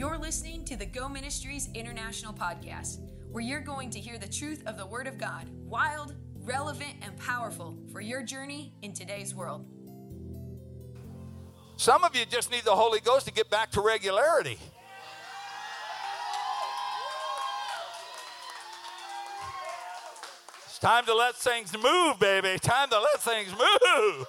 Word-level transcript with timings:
You're 0.00 0.16
listening 0.16 0.64
to 0.64 0.78
the 0.78 0.86
Go 0.86 1.10
Ministries 1.10 1.68
International 1.74 2.32
Podcast, 2.32 3.00
where 3.30 3.44
you're 3.44 3.60
going 3.60 3.90
to 3.90 4.00
hear 4.00 4.16
the 4.16 4.26
truth 4.26 4.62
of 4.64 4.78
the 4.78 4.86
Word 4.86 5.06
of 5.06 5.18
God, 5.18 5.46
wild, 5.66 6.14
relevant, 6.36 6.94
and 7.02 7.14
powerful 7.18 7.76
for 7.92 8.00
your 8.00 8.22
journey 8.22 8.72
in 8.80 8.94
today's 8.94 9.34
world. 9.34 9.66
Some 11.76 12.02
of 12.02 12.16
you 12.16 12.24
just 12.24 12.50
need 12.50 12.62
the 12.64 12.74
Holy 12.74 13.00
Ghost 13.00 13.26
to 13.26 13.32
get 13.34 13.50
back 13.50 13.72
to 13.72 13.82
regularity. 13.82 14.56
It's 20.64 20.78
time 20.78 21.04
to 21.04 21.14
let 21.14 21.34
things 21.34 21.74
move, 21.74 22.18
baby. 22.18 22.58
Time 22.58 22.88
to 22.88 22.98
let 22.98 23.20
things 23.20 23.50
move. 23.50 24.26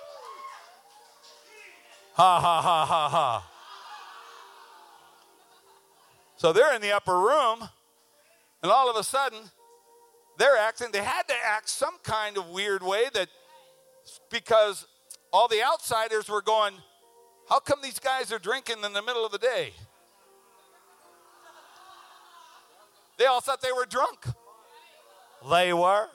Ha 2.16 2.40
ha 2.42 2.62
ha 2.62 2.86
ha 2.86 3.10
ha. 3.10 3.51
So 6.42 6.52
they're 6.52 6.74
in 6.74 6.82
the 6.82 6.92
upper 6.92 7.20
room, 7.20 7.70
and 8.64 8.72
all 8.72 8.90
of 8.90 8.96
a 8.96 9.04
sudden, 9.04 9.38
they're 10.40 10.58
acting, 10.58 10.88
they 10.92 11.04
had 11.04 11.28
to 11.28 11.36
act 11.46 11.70
some 11.70 12.00
kind 12.02 12.36
of 12.36 12.50
weird 12.50 12.82
way 12.82 13.04
that 13.14 13.28
because 14.32 14.88
all 15.32 15.48
the 15.48 15.62
outsiders 15.62 16.30
were 16.30 16.42
going, 16.42 16.74
How 17.48 17.60
come 17.60 17.78
these 17.84 18.00
guys 18.00 18.32
are 18.32 18.40
drinking 18.40 18.78
in 18.84 18.92
the 18.92 19.04
middle 19.04 19.24
of 19.24 19.32
the 19.32 19.38
day? 19.38 19.74
They 23.20 23.28
all 23.28 23.42
thought 23.42 23.62
they 23.62 23.72
were 23.72 23.86
drunk. 23.86 24.26
They 25.48 25.74
were. 25.74 26.08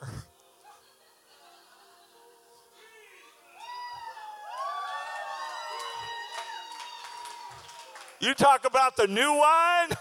You 8.19 8.33
talk 8.33 8.65
about 8.65 8.97
the 8.97 9.07
new 9.07 9.37
wine? 9.37 9.91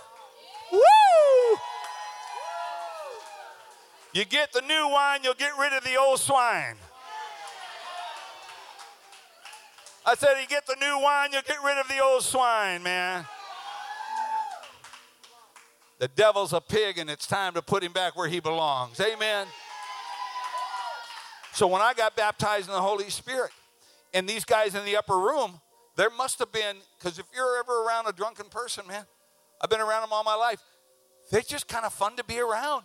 Woo! 0.72 0.81
You 4.12 4.25
get 4.25 4.53
the 4.53 4.62
new 4.62 4.89
wine, 4.91 5.20
you'll 5.22 5.34
get 5.34 5.53
rid 5.59 5.72
of 5.72 5.84
the 5.84 5.97
old 5.97 6.20
swine. 6.20 6.77
I 10.05 10.14
said, 10.14 10.41
you 10.41 10.47
get 10.47 10.67
the 10.67 10.77
new 10.81 11.00
wine, 11.03 11.31
you'll 11.33 11.42
get 11.42 11.59
rid 11.64 11.78
of 11.78 11.89
the 11.89 11.98
old 11.98 12.22
swine, 12.22 12.83
man. 12.83 13.27
The 15.98 16.09
devil's 16.09 16.53
a 16.53 16.61
pig, 16.61 16.98
and 16.98 17.11
it's 17.11 17.27
time 17.27 17.55
to 17.55 17.62
put 17.62 17.83
him 17.83 17.92
back 17.92 18.17
where 18.17 18.28
he 18.28 18.39
belongs. 18.39 19.00
Amen. 19.00 19.47
So 21.53 21.67
when 21.67 21.83
I 21.83 21.94
got 21.94 22.14
baptized 22.14 22.69
in 22.69 22.75
the 22.75 22.83
Holy 22.83 23.11
Spirit, 23.11 23.50
and 24.14 24.28
these 24.28 24.44
guys 24.44 24.75
in 24.75 24.84
the 24.84 24.97
upper 24.97 25.19
room, 25.19 25.61
there 25.97 26.11
must 26.11 26.39
have 26.39 26.53
been, 26.53 26.77
because 26.98 27.19
if 27.19 27.27
you're 27.34 27.59
ever 27.59 27.83
around 27.84 28.06
a 28.06 28.12
drunken 28.12 28.47
person, 28.47 28.87
man, 28.87 29.05
I've 29.61 29.71
been 29.71 29.81
around 29.81 30.03
them 30.03 30.12
all 30.12 30.25
my 30.25 30.35
life, 30.35 30.61
they're 31.31 31.41
just 31.41 31.69
kind 31.69 31.85
of 31.85 31.93
fun 31.93 32.17
to 32.17 32.25
be 32.25 32.39
around. 32.39 32.85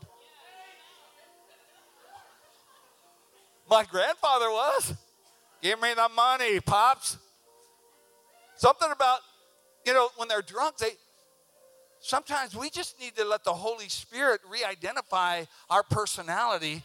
My 3.69 3.83
grandfather 3.85 4.49
was. 4.49 4.93
Give 5.61 5.79
me 5.81 5.93
the 5.93 6.09
money, 6.15 6.59
pops. 6.59 7.17
Something 8.57 8.89
about, 8.91 9.19
you 9.85 9.93
know, 9.93 10.09
when 10.17 10.27
they're 10.27 10.41
drunk, 10.41 10.77
they 10.77 10.91
sometimes 12.01 12.55
we 12.55 12.69
just 12.69 12.99
need 12.99 13.15
to 13.15 13.23
let 13.23 13.43
the 13.43 13.53
Holy 13.53 13.87
Spirit 13.87 14.41
re-identify 14.49 15.45
our 15.69 15.83
personality 15.83 16.83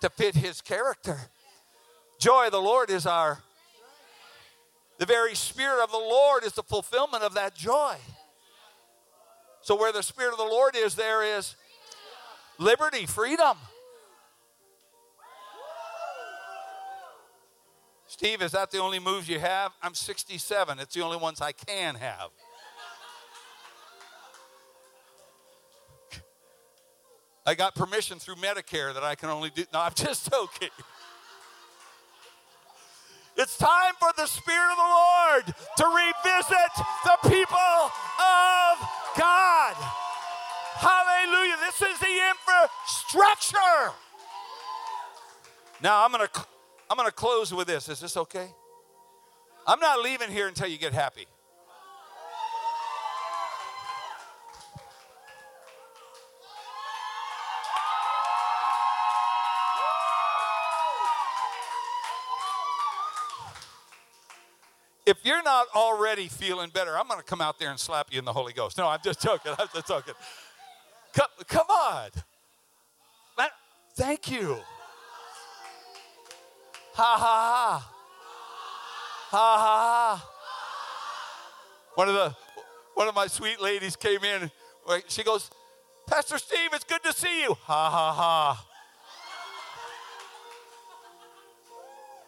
to 0.00 0.10
fit 0.10 0.34
his 0.34 0.60
character. 0.60 1.18
Joy 2.18 2.46
of 2.46 2.52
the 2.52 2.60
Lord 2.60 2.90
is 2.90 3.06
our 3.06 3.38
the 4.98 5.06
very 5.06 5.34
Spirit 5.34 5.82
of 5.82 5.90
the 5.90 5.98
Lord 5.98 6.44
is 6.44 6.52
the 6.52 6.62
fulfillment 6.62 7.22
of 7.22 7.34
that 7.34 7.54
joy. 7.54 7.96
So, 9.66 9.74
where 9.74 9.90
the 9.90 10.04
Spirit 10.04 10.30
of 10.30 10.38
the 10.38 10.44
Lord 10.44 10.76
is, 10.76 10.94
there 10.94 11.24
is 11.24 11.56
liberty, 12.56 13.04
freedom. 13.04 13.56
Steve, 18.06 18.42
is 18.42 18.52
that 18.52 18.70
the 18.70 18.78
only 18.78 19.00
moves 19.00 19.28
you 19.28 19.40
have? 19.40 19.72
I'm 19.82 19.94
67. 19.94 20.78
It's 20.78 20.94
the 20.94 21.00
only 21.00 21.16
ones 21.16 21.40
I 21.40 21.50
can 21.50 21.96
have. 21.96 22.30
I 27.44 27.56
got 27.56 27.74
permission 27.74 28.20
through 28.20 28.36
Medicare 28.36 28.94
that 28.94 29.02
I 29.02 29.16
can 29.16 29.30
only 29.30 29.50
do. 29.50 29.64
No, 29.72 29.80
I'm 29.80 29.94
just 29.96 30.30
joking. 30.30 30.68
It's 33.36 33.58
time 33.58 33.94
for 33.98 34.10
the 34.16 34.26
Spirit 34.26 34.70
of 34.70 34.76
the 34.76 34.82
Lord 34.82 35.44
to 35.78 35.86
revisit 35.86 36.72
the 37.02 37.28
people 37.28 37.90
of 38.20 38.95
God. 39.16 39.74
Hallelujah. 40.74 41.56
This 41.60 41.82
is 41.82 41.98
the 41.98 42.30
infrastructure. 42.30 43.92
Now 45.82 46.04
I'm 46.04 46.12
to 46.12 46.46
I'm 46.88 46.96
to 47.06 47.12
close 47.12 47.52
with 47.52 47.66
this. 47.66 47.88
Is 47.88 48.00
this 48.00 48.16
okay? 48.16 48.48
I'm 49.66 49.80
not 49.80 50.00
leaving 50.00 50.30
here 50.30 50.46
until 50.46 50.68
you 50.68 50.78
get 50.78 50.92
happy. 50.92 51.26
If 65.06 65.24
you're 65.24 65.42
not 65.42 65.68
already 65.74 66.26
feeling 66.26 66.68
better, 66.70 66.98
I'm 66.98 67.06
going 67.06 67.20
to 67.20 67.24
come 67.24 67.40
out 67.40 67.60
there 67.60 67.70
and 67.70 67.78
slap 67.78 68.08
you 68.10 68.18
in 68.18 68.24
the 68.24 68.32
Holy 68.32 68.52
Ghost. 68.52 68.76
No, 68.76 68.88
I'm 68.88 68.98
just 69.02 69.22
joking. 69.22 69.52
I'm 69.58 69.68
just 69.72 69.86
joking. 69.86 70.14
Come, 71.14 71.28
come 71.46 71.66
on. 71.70 72.10
Man, 73.38 73.48
thank 73.94 74.30
you. 74.30 74.58
Ha 76.94 77.16
ha 77.18 77.18
ha. 77.18 77.92
Ha 79.30 79.56
ha 79.58 80.18
ha. 80.18 80.30
One 81.94 82.08
of 82.08 82.14
the 82.14 82.36
one 82.94 83.08
of 83.08 83.14
my 83.14 83.26
sweet 83.26 83.60
ladies 83.60 83.94
came 83.94 84.24
in. 84.24 84.50
She 85.08 85.22
goes, 85.22 85.50
Pastor 86.06 86.38
Steve, 86.38 86.70
it's 86.72 86.84
good 86.84 87.02
to 87.04 87.12
see 87.12 87.42
you. 87.42 87.54
Ha 87.62 87.90
ha 87.90 88.12
ha. 88.12 88.66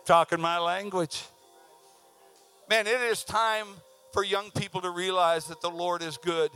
Talking 0.04 0.40
my 0.40 0.58
language. 0.58 1.22
Man, 2.68 2.86
it 2.86 3.00
is 3.00 3.24
time 3.24 3.66
for 4.12 4.22
young 4.22 4.50
people 4.50 4.82
to 4.82 4.90
realize 4.90 5.46
that 5.46 5.60
the 5.60 5.70
Lord 5.70 6.02
is 6.02 6.18
good 6.18 6.50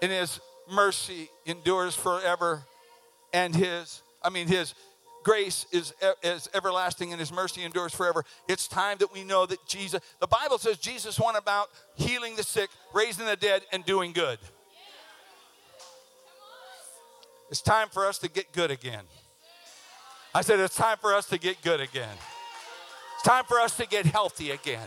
and 0.00 0.12
his 0.12 0.40
mercy 0.70 1.28
endures 1.44 1.94
forever 1.94 2.62
and 3.32 3.54
his 3.54 4.02
I 4.22 4.30
mean 4.30 4.46
his 4.46 4.74
grace 5.24 5.66
is, 5.72 5.92
is 6.22 6.48
everlasting 6.54 7.12
and 7.12 7.20
his 7.20 7.32
mercy 7.32 7.62
endures 7.62 7.94
forever. 7.94 8.24
It's 8.48 8.68
time 8.68 8.98
that 8.98 9.12
we 9.12 9.24
know 9.24 9.44
that 9.44 9.58
Jesus, 9.66 10.00
the 10.20 10.26
Bible 10.26 10.58
says 10.58 10.78
Jesus 10.78 11.18
went 11.20 11.36
about 11.36 11.68
healing 11.96 12.36
the 12.36 12.42
sick, 12.42 12.70
raising 12.94 13.26
the 13.26 13.36
dead, 13.36 13.62
and 13.72 13.84
doing 13.84 14.12
good. 14.12 14.38
It's 17.50 17.60
time 17.60 17.88
for 17.90 18.06
us 18.06 18.18
to 18.18 18.30
get 18.30 18.52
good 18.52 18.70
again. 18.70 19.04
I 20.34 20.42
said, 20.42 20.60
it's 20.60 20.76
time 20.76 20.98
for 20.98 21.14
us 21.14 21.26
to 21.26 21.38
get 21.38 21.60
good 21.62 21.80
again. 21.80 22.16
It's 23.18 23.26
time 23.26 23.42
for 23.48 23.58
us 23.58 23.76
to 23.78 23.86
get 23.86 24.06
healthy 24.06 24.52
again. 24.52 24.86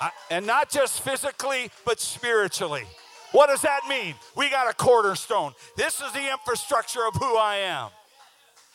I, 0.00 0.10
and 0.28 0.44
not 0.44 0.70
just 0.70 1.02
physically, 1.02 1.70
but 1.84 2.00
spiritually. 2.00 2.82
What 3.30 3.46
does 3.46 3.62
that 3.62 3.82
mean? 3.88 4.16
We 4.36 4.50
got 4.50 4.68
a 4.68 4.74
cornerstone. 4.74 5.52
This 5.76 6.00
is 6.00 6.10
the 6.12 6.32
infrastructure 6.32 7.06
of 7.06 7.14
who 7.14 7.36
I 7.36 7.58
am. 7.58 7.90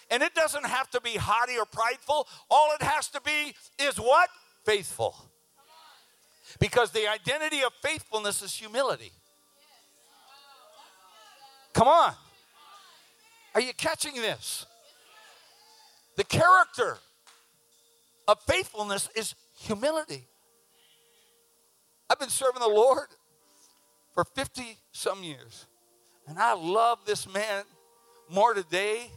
And 0.10 0.24
it 0.24 0.34
doesn't 0.34 0.66
have 0.66 0.90
to 0.92 1.02
be 1.02 1.18
haughty 1.18 1.58
or 1.58 1.66
prideful. 1.66 2.26
All 2.50 2.72
it 2.80 2.84
has 2.86 3.10
to 3.10 3.22
be 3.22 3.54
is 3.80 3.98
what? 3.98 4.30
Faithful. 4.64 5.14
Because 6.58 6.92
the 6.92 7.10
identity 7.10 7.64
of 7.64 7.74
faithfulness 7.84 8.42
is 8.42 8.54
humility. 8.54 9.12
Come 11.74 11.90
on. 11.90 12.14
Are 13.56 13.62
you 13.62 13.74
catching 13.74 14.16
this? 14.16 14.66
The 16.16 16.24
character 16.24 17.00
of 18.28 18.42
faithfulness 18.44 19.10
is 19.16 19.36
humility. 19.58 20.28
I've 22.10 22.20
been 22.20 22.30
serving 22.30 22.62
the 22.62 22.68
Lord 22.68 23.08
for 24.14 24.24
50 24.24 24.78
some 24.92 25.24
years, 25.24 25.66
and 26.28 26.38
I 26.40 26.54
love 26.54 27.00
this 27.06 27.32
man 27.32 27.64
more 28.30 28.54
today. 28.54 29.10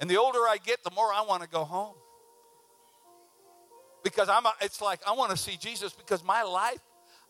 And 0.00 0.08
the 0.08 0.16
older 0.16 0.40
I 0.40 0.56
get, 0.64 0.82
the 0.82 0.90
more 0.90 1.12
I 1.12 1.22
want 1.22 1.42
to 1.42 1.48
go 1.48 1.64
home. 1.64 1.94
Because 4.02 4.28
I'm 4.28 4.46
a, 4.46 4.52
it's 4.62 4.80
like 4.80 5.00
I 5.06 5.12
want 5.12 5.30
to 5.30 5.36
see 5.36 5.58
Jesus 5.58 5.92
because 5.92 6.24
my 6.24 6.42
life, 6.42 6.80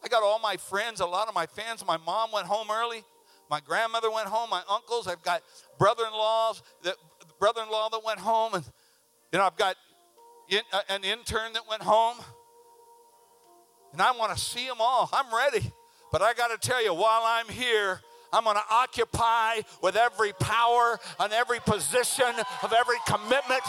I 0.05 0.09
got 0.09 0.23
all 0.23 0.39
my 0.39 0.57
friends, 0.57 1.01
a 1.01 1.07
lot 1.07 1.27
of 1.27 1.35
my 1.35 1.47
fans. 1.47 1.85
My 1.85 1.97
mom 1.97 2.31
went 2.33 2.47
home 2.47 2.69
early. 2.71 3.03
My 3.51 3.61
grandmother 3.61 4.11
went 4.11 4.29
home. 4.29 4.51
My 4.51 4.63
uncles. 4.71 5.09
I've 5.09 5.23
got 5.23 5.43
brother-in-laws, 5.79 6.63
that 6.85 6.95
brother-in-law 7.41 7.89
that 7.91 8.05
went 8.05 8.21
home, 8.21 8.55
and 8.55 8.65
you 9.33 9.39
know 9.39 9.47
I've 9.47 9.57
got 9.57 9.75
in, 10.51 10.61
uh, 10.73 10.81
an 10.89 11.05
intern 11.05 11.53
that 11.55 11.63
went 11.69 11.83
home. 11.83 12.17
And 13.93 14.03
I 14.03 14.13
want 14.13 14.37
to 14.37 14.41
see 14.41 14.67
them 14.67 14.77
all. 14.81 15.09
I'm 15.13 15.35
ready. 15.35 15.73
But 16.13 16.23
I 16.23 16.35
got 16.35 16.49
to 16.49 16.69
tell 16.69 16.83
you, 16.83 16.93
while 16.93 17.23
I'm 17.25 17.49
here, 17.49 18.01
I'm 18.33 18.45
going 18.45 18.57
to 18.57 18.63
occupy 18.71 19.61
with 19.83 19.97
every 19.97 20.33
power 20.35 20.99
and 21.19 21.33
every 21.33 21.61
position 21.61 22.33
of 22.63 22.73
every 22.73 22.97
commitment. 23.07 23.63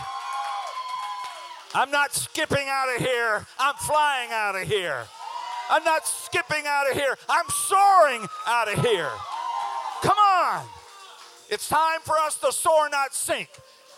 I'm 1.73 1.89
not 1.89 2.13
skipping 2.13 2.67
out 2.67 2.95
of 2.95 3.01
here. 3.01 3.45
I'm 3.57 3.75
flying 3.75 4.29
out 4.31 4.55
of 4.55 4.67
here. 4.67 5.05
I'm 5.69 5.83
not 5.83 6.05
skipping 6.05 6.63
out 6.67 6.89
of 6.89 6.97
here. 6.97 7.17
I'm 7.29 7.45
soaring 7.49 8.27
out 8.45 8.67
of 8.67 8.83
here. 8.85 9.09
Come 10.01 10.17
on. 10.17 10.65
It's 11.49 11.69
time 11.69 12.01
for 12.03 12.17
us 12.17 12.37
to 12.39 12.51
soar, 12.51 12.89
not 12.89 13.13
sink. 13.13 13.49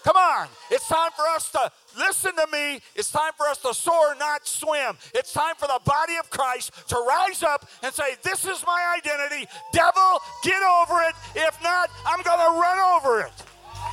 Come 0.04 0.18
on. 0.18 0.48
It's 0.70 0.88
time 0.88 1.12
for 1.16 1.26
us 1.28 1.50
to 1.52 1.72
listen 1.98 2.36
to 2.36 2.48
me. 2.52 2.80
It's 2.96 3.12
time 3.12 3.32
for 3.38 3.48
us 3.48 3.58
to 3.60 3.74
soar, 3.74 4.16
not 4.20 4.48
swim. 4.48 4.98
It's 5.14 5.34
time 5.34 5.56
for 5.58 5.68
the 5.68 5.80
body 5.86 6.16
of 6.18 6.30
Christ 6.30 6.72
to 6.90 6.96
rise 7.08 7.44
up 7.44 7.68
and 7.82 7.94
say, 7.94 8.16
This 8.24 8.46
is 8.46 8.64
my 8.66 8.98
identity. 8.98 9.48
Devil, 9.72 10.20
get 10.44 10.62
over 10.62 11.02
it. 11.02 11.16
If 11.36 11.62
not, 11.64 11.90
I'm 12.06 12.22
going 12.24 12.40
to 12.40 12.60
run 12.60 12.80
over 12.98 13.22
it. 13.22 13.34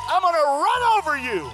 I'm 0.09 0.23
going 0.23 0.35
to 0.35 0.41
run 0.41 0.99
over 0.99 1.17
you. 1.17 1.51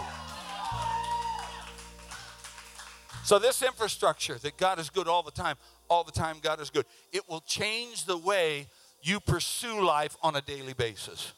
So, 3.24 3.40
this 3.40 3.60
infrastructure 3.62 4.38
that 4.38 4.56
God 4.56 4.78
is 4.78 4.88
good 4.88 5.08
all 5.08 5.24
the 5.24 5.32
time, 5.32 5.56
all 5.90 6.04
the 6.04 6.12
time 6.12 6.36
God 6.40 6.60
is 6.60 6.70
good, 6.70 6.86
it 7.12 7.28
will 7.28 7.40
change 7.40 8.04
the 8.04 8.16
way 8.16 8.68
you 9.02 9.18
pursue 9.18 9.84
life 9.84 10.16
on 10.22 10.36
a 10.36 10.40
daily 10.40 10.74
basis. 10.74 11.32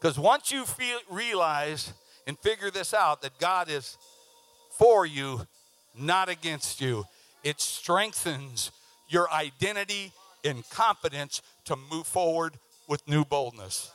Because 0.00 0.18
once 0.18 0.50
you 0.50 0.64
feel, 0.64 0.98
realize 1.08 1.92
and 2.26 2.38
figure 2.38 2.70
this 2.70 2.92
out 2.92 3.22
that 3.22 3.38
God 3.38 3.70
is 3.70 3.96
for 4.70 5.06
you, 5.06 5.46
not 5.98 6.28
against 6.28 6.80
you, 6.80 7.04
it 7.44 7.60
strengthens 7.60 8.70
your 9.08 9.30
identity 9.30 10.12
and 10.44 10.68
confidence 10.70 11.42
to 11.64 11.76
move 11.90 12.06
forward 12.06 12.58
with 12.88 13.06
new 13.08 13.24
boldness. 13.24 13.92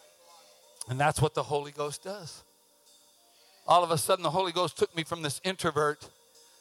And 0.90 1.00
that's 1.00 1.22
what 1.22 1.34
the 1.34 1.44
Holy 1.44 1.72
Ghost 1.72 2.04
does. 2.04 2.44
All 3.68 3.84
of 3.84 3.92
a 3.92 3.98
sudden, 3.98 4.24
the 4.24 4.32
Holy 4.32 4.52
Ghost 4.52 4.78
took 4.78 4.96
me 4.96 5.04
from 5.04 5.22
this 5.22 5.40
introvert 5.44 6.10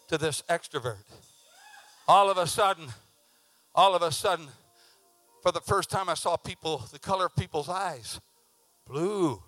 to 0.08 0.18
this 0.18 0.42
extrovert. 0.48 1.04
All 2.06 2.30
of 2.30 2.36
a 2.36 2.46
sudden, 2.46 2.88
all 3.74 3.94
of 3.94 4.02
a 4.02 4.12
sudden, 4.12 4.48
for 5.42 5.52
the 5.52 5.60
first 5.60 5.90
time, 5.90 6.08
I 6.08 6.14
saw 6.14 6.36
people, 6.36 6.84
the 6.92 6.98
color 6.98 7.26
of 7.26 7.36
people's 7.36 7.68
eyes 7.68 8.20
blue. 8.86 9.42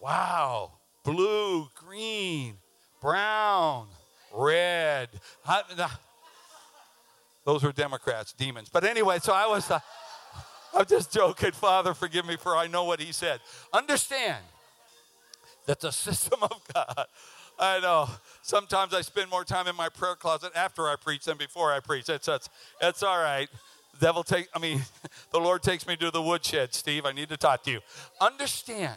Wow. 0.00 0.72
Blue, 1.04 1.68
green, 1.74 2.54
brown, 3.00 3.86
red. 4.32 5.10
I, 5.46 5.62
those 7.44 7.62
were 7.62 7.72
Democrats, 7.72 8.32
demons. 8.32 8.70
But 8.70 8.84
anyway, 8.84 9.18
so 9.20 9.34
I 9.34 9.46
was, 9.46 9.70
uh, 9.70 9.80
I'm 10.72 10.86
just 10.86 11.12
joking. 11.12 11.52
Father, 11.52 11.92
forgive 11.92 12.26
me 12.26 12.36
for 12.36 12.56
I 12.56 12.66
know 12.66 12.84
what 12.84 13.00
he 13.00 13.12
said. 13.12 13.40
Understand 13.72 14.42
that 15.66 15.80
the 15.80 15.92
system 15.92 16.38
of 16.42 16.60
God, 16.72 17.06
I 17.58 17.80
know. 17.80 18.08
Sometimes 18.42 18.94
I 18.94 19.02
spend 19.02 19.30
more 19.30 19.44
time 19.44 19.68
in 19.68 19.76
my 19.76 19.90
prayer 19.90 20.16
closet 20.16 20.52
after 20.56 20.88
I 20.88 20.96
preach 20.96 21.24
than 21.24 21.36
before 21.36 21.70
I 21.72 21.80
preach. 21.80 22.08
It's, 22.08 22.28
it's, 22.28 22.48
it's 22.80 23.02
all 23.02 23.18
right. 23.18 23.48
Devil 24.00 24.24
take, 24.24 24.48
I 24.54 24.58
mean, 24.58 24.82
the 25.32 25.38
Lord 25.38 25.62
takes 25.62 25.86
me 25.86 25.96
to 25.96 26.10
the 26.10 26.22
woodshed, 26.22 26.74
Steve. 26.74 27.04
I 27.04 27.12
need 27.12 27.28
to 27.28 27.36
talk 27.36 27.62
to 27.64 27.70
you. 27.70 27.80
Understand. 28.20 28.96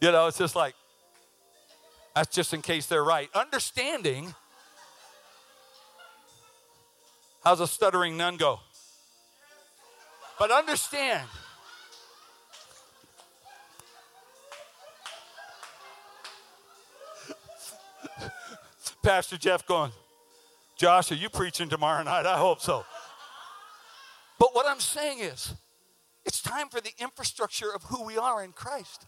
You 0.00 0.10
know, 0.10 0.26
it's 0.26 0.38
just 0.38 0.56
like, 0.56 0.74
that's 2.14 2.34
just 2.34 2.54
in 2.54 2.62
case 2.62 2.86
they're 2.86 3.04
right. 3.04 3.28
Understanding. 3.34 4.34
How's 7.44 7.60
a 7.60 7.66
stuttering 7.66 8.16
nun 8.16 8.36
go? 8.36 8.60
But 10.38 10.50
understand. 10.50 11.28
Pastor 19.02 19.36
Jeff 19.36 19.66
going, 19.66 19.92
Josh, 20.76 21.12
are 21.12 21.16
you 21.16 21.28
preaching 21.28 21.68
tomorrow 21.68 22.02
night? 22.02 22.24
I 22.24 22.38
hope 22.38 22.62
so. 22.62 22.86
But 24.38 24.54
what 24.54 24.66
I'm 24.66 24.80
saying 24.80 25.18
is, 25.18 25.52
it's 26.24 26.40
time 26.40 26.70
for 26.70 26.80
the 26.80 26.92
infrastructure 26.98 27.70
of 27.74 27.82
who 27.84 28.02
we 28.04 28.16
are 28.16 28.42
in 28.42 28.52
Christ. 28.52 29.06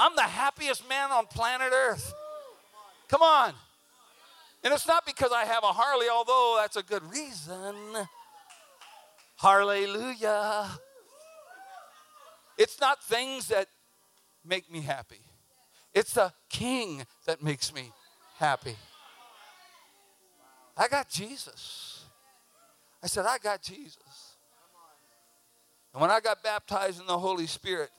I'm 0.00 0.16
the 0.16 0.22
happiest 0.22 0.88
man 0.88 1.10
on 1.10 1.26
planet 1.26 1.72
Earth. 1.74 2.14
Come 3.08 3.20
on. 3.20 3.52
And 4.64 4.72
it's 4.72 4.88
not 4.88 5.04
because 5.04 5.30
I 5.30 5.44
have 5.44 5.62
a 5.62 5.72
Harley, 5.72 6.06
although 6.10 6.56
that's 6.58 6.76
a 6.76 6.82
good 6.82 7.02
reason. 7.10 7.74
Hallelujah. 9.36 10.68
It's 12.56 12.80
not 12.80 13.02
things 13.04 13.48
that 13.48 13.68
make 14.42 14.72
me 14.72 14.80
happy, 14.80 15.20
it's 15.92 16.14
the 16.14 16.32
King 16.48 17.04
that 17.26 17.42
makes 17.42 17.74
me 17.74 17.92
happy. 18.38 18.76
I 20.78 20.88
got 20.88 21.10
Jesus. 21.10 22.04
I 23.02 23.06
said, 23.06 23.26
I 23.26 23.36
got 23.36 23.60
Jesus. 23.60 24.36
And 25.92 26.00
when 26.00 26.10
I 26.10 26.20
got 26.20 26.42
baptized 26.42 27.00
in 27.00 27.06
the 27.06 27.18
Holy 27.18 27.46
Spirit, 27.46 27.90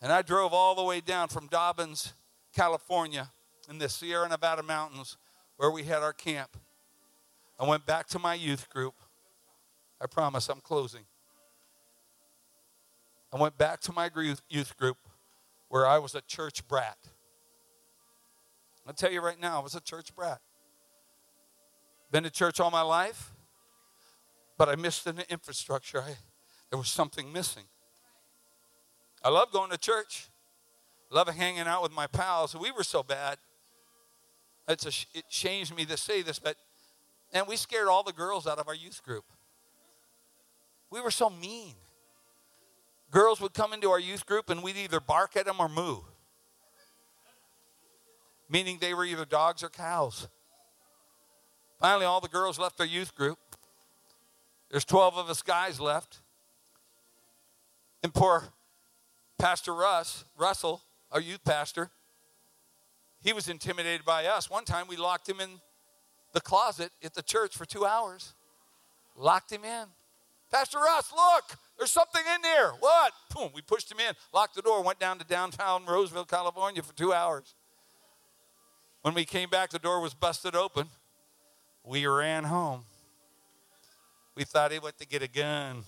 and 0.00 0.12
I 0.12 0.22
drove 0.22 0.52
all 0.52 0.74
the 0.74 0.82
way 0.82 1.00
down 1.00 1.28
from 1.28 1.46
Dobbins, 1.46 2.14
California, 2.54 3.30
in 3.68 3.78
the 3.78 3.88
Sierra 3.88 4.28
Nevada 4.28 4.62
mountains 4.62 5.16
where 5.56 5.70
we 5.70 5.84
had 5.84 6.02
our 6.02 6.12
camp, 6.12 6.56
I 7.58 7.68
went 7.68 7.86
back 7.86 8.08
to 8.08 8.18
my 8.18 8.34
youth 8.34 8.68
group. 8.70 8.94
I 10.00 10.06
promise 10.06 10.48
I'm 10.48 10.60
closing. 10.60 11.02
I 13.32 13.36
went 13.38 13.58
back 13.58 13.80
to 13.82 13.92
my 13.92 14.10
youth 14.48 14.76
group 14.76 14.96
where 15.68 15.86
I 15.86 15.98
was 15.98 16.14
a 16.14 16.22
church 16.22 16.66
brat. 16.66 16.96
I'll 18.86 18.94
tell 18.94 19.12
you 19.12 19.20
right 19.20 19.38
now, 19.38 19.60
I 19.60 19.62
was 19.62 19.74
a 19.74 19.80
church 19.80 20.14
brat. 20.16 20.40
Been 22.10 22.24
to 22.24 22.30
church 22.30 22.58
all 22.58 22.72
my 22.72 22.82
life, 22.82 23.32
but 24.58 24.68
I 24.68 24.74
missed 24.74 25.04
the 25.04 25.24
infrastructure. 25.30 26.00
I, 26.00 26.16
there 26.70 26.78
was 26.78 26.88
something 26.88 27.32
missing. 27.32 27.64
I 29.22 29.28
love 29.28 29.52
going 29.52 29.70
to 29.70 29.78
church. 29.78 30.28
Love 31.10 31.28
hanging 31.28 31.62
out 31.62 31.82
with 31.82 31.92
my 31.92 32.06
pals. 32.06 32.54
We 32.54 32.70
were 32.70 32.84
so 32.84 33.02
bad. 33.02 33.38
It's 34.68 34.86
a, 34.86 35.18
it 35.18 35.28
changed 35.28 35.74
me 35.74 35.84
to 35.86 35.96
say 35.96 36.22
this, 36.22 36.38
but 36.38 36.56
and 37.32 37.46
we 37.46 37.56
scared 37.56 37.88
all 37.88 38.02
the 38.02 38.12
girls 38.12 38.46
out 38.46 38.58
of 38.58 38.68
our 38.68 38.74
youth 38.74 39.02
group. 39.04 39.24
We 40.90 41.00
were 41.00 41.10
so 41.10 41.30
mean. 41.30 41.74
Girls 43.10 43.40
would 43.40 43.54
come 43.54 43.72
into 43.72 43.90
our 43.90 43.98
youth 43.98 44.26
group 44.26 44.50
and 44.50 44.62
we'd 44.62 44.76
either 44.76 45.00
bark 45.00 45.36
at 45.36 45.46
them 45.46 45.56
or 45.58 45.68
moo, 45.68 45.98
meaning 48.48 48.78
they 48.80 48.94
were 48.94 49.04
either 49.04 49.24
dogs 49.24 49.62
or 49.62 49.68
cows. 49.68 50.28
Finally, 51.80 52.04
all 52.04 52.20
the 52.20 52.28
girls 52.28 52.58
left 52.58 52.78
our 52.78 52.86
youth 52.86 53.14
group. 53.14 53.38
There's 54.70 54.84
12 54.84 55.16
of 55.16 55.30
us 55.30 55.42
guys 55.42 55.80
left. 55.80 56.20
And 58.02 58.14
poor 58.14 58.52
Pastor 59.40 59.74
Russ, 59.74 60.26
Russell, 60.36 60.82
our 61.10 61.20
youth 61.20 61.42
pastor, 61.44 61.90
he 63.22 63.32
was 63.32 63.48
intimidated 63.48 64.04
by 64.04 64.26
us. 64.26 64.50
One 64.50 64.64
time 64.66 64.86
we 64.86 64.96
locked 64.96 65.26
him 65.26 65.40
in 65.40 65.48
the 66.32 66.42
closet 66.42 66.90
at 67.02 67.14
the 67.14 67.22
church 67.22 67.56
for 67.56 67.64
two 67.64 67.86
hours. 67.86 68.34
Locked 69.16 69.50
him 69.50 69.64
in. 69.64 69.86
Pastor 70.52 70.78
Russ, 70.78 71.10
look, 71.10 71.56
there's 71.78 71.90
something 71.90 72.22
in 72.34 72.42
there. 72.42 72.72
What? 72.80 73.12
Boom, 73.34 73.50
we 73.54 73.62
pushed 73.62 73.90
him 73.90 73.98
in, 74.00 74.14
locked 74.34 74.56
the 74.56 74.62
door, 74.62 74.82
went 74.82 74.98
down 74.98 75.18
to 75.18 75.24
downtown 75.24 75.86
Roseville, 75.86 76.26
California 76.26 76.82
for 76.82 76.94
two 76.94 77.14
hours. 77.14 77.54
When 79.00 79.14
we 79.14 79.24
came 79.24 79.48
back, 79.48 79.70
the 79.70 79.78
door 79.78 80.02
was 80.02 80.12
busted 80.12 80.54
open. 80.54 80.88
We 81.82 82.06
ran 82.06 82.44
home. 82.44 82.82
We 84.34 84.44
thought 84.44 84.70
he 84.70 84.78
went 84.78 84.98
to 84.98 85.06
get 85.06 85.22
a 85.22 85.28
gun, 85.28 85.84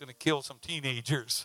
going 0.00 0.08
to 0.08 0.14
kill 0.14 0.40
some 0.40 0.58
teenagers. 0.60 1.44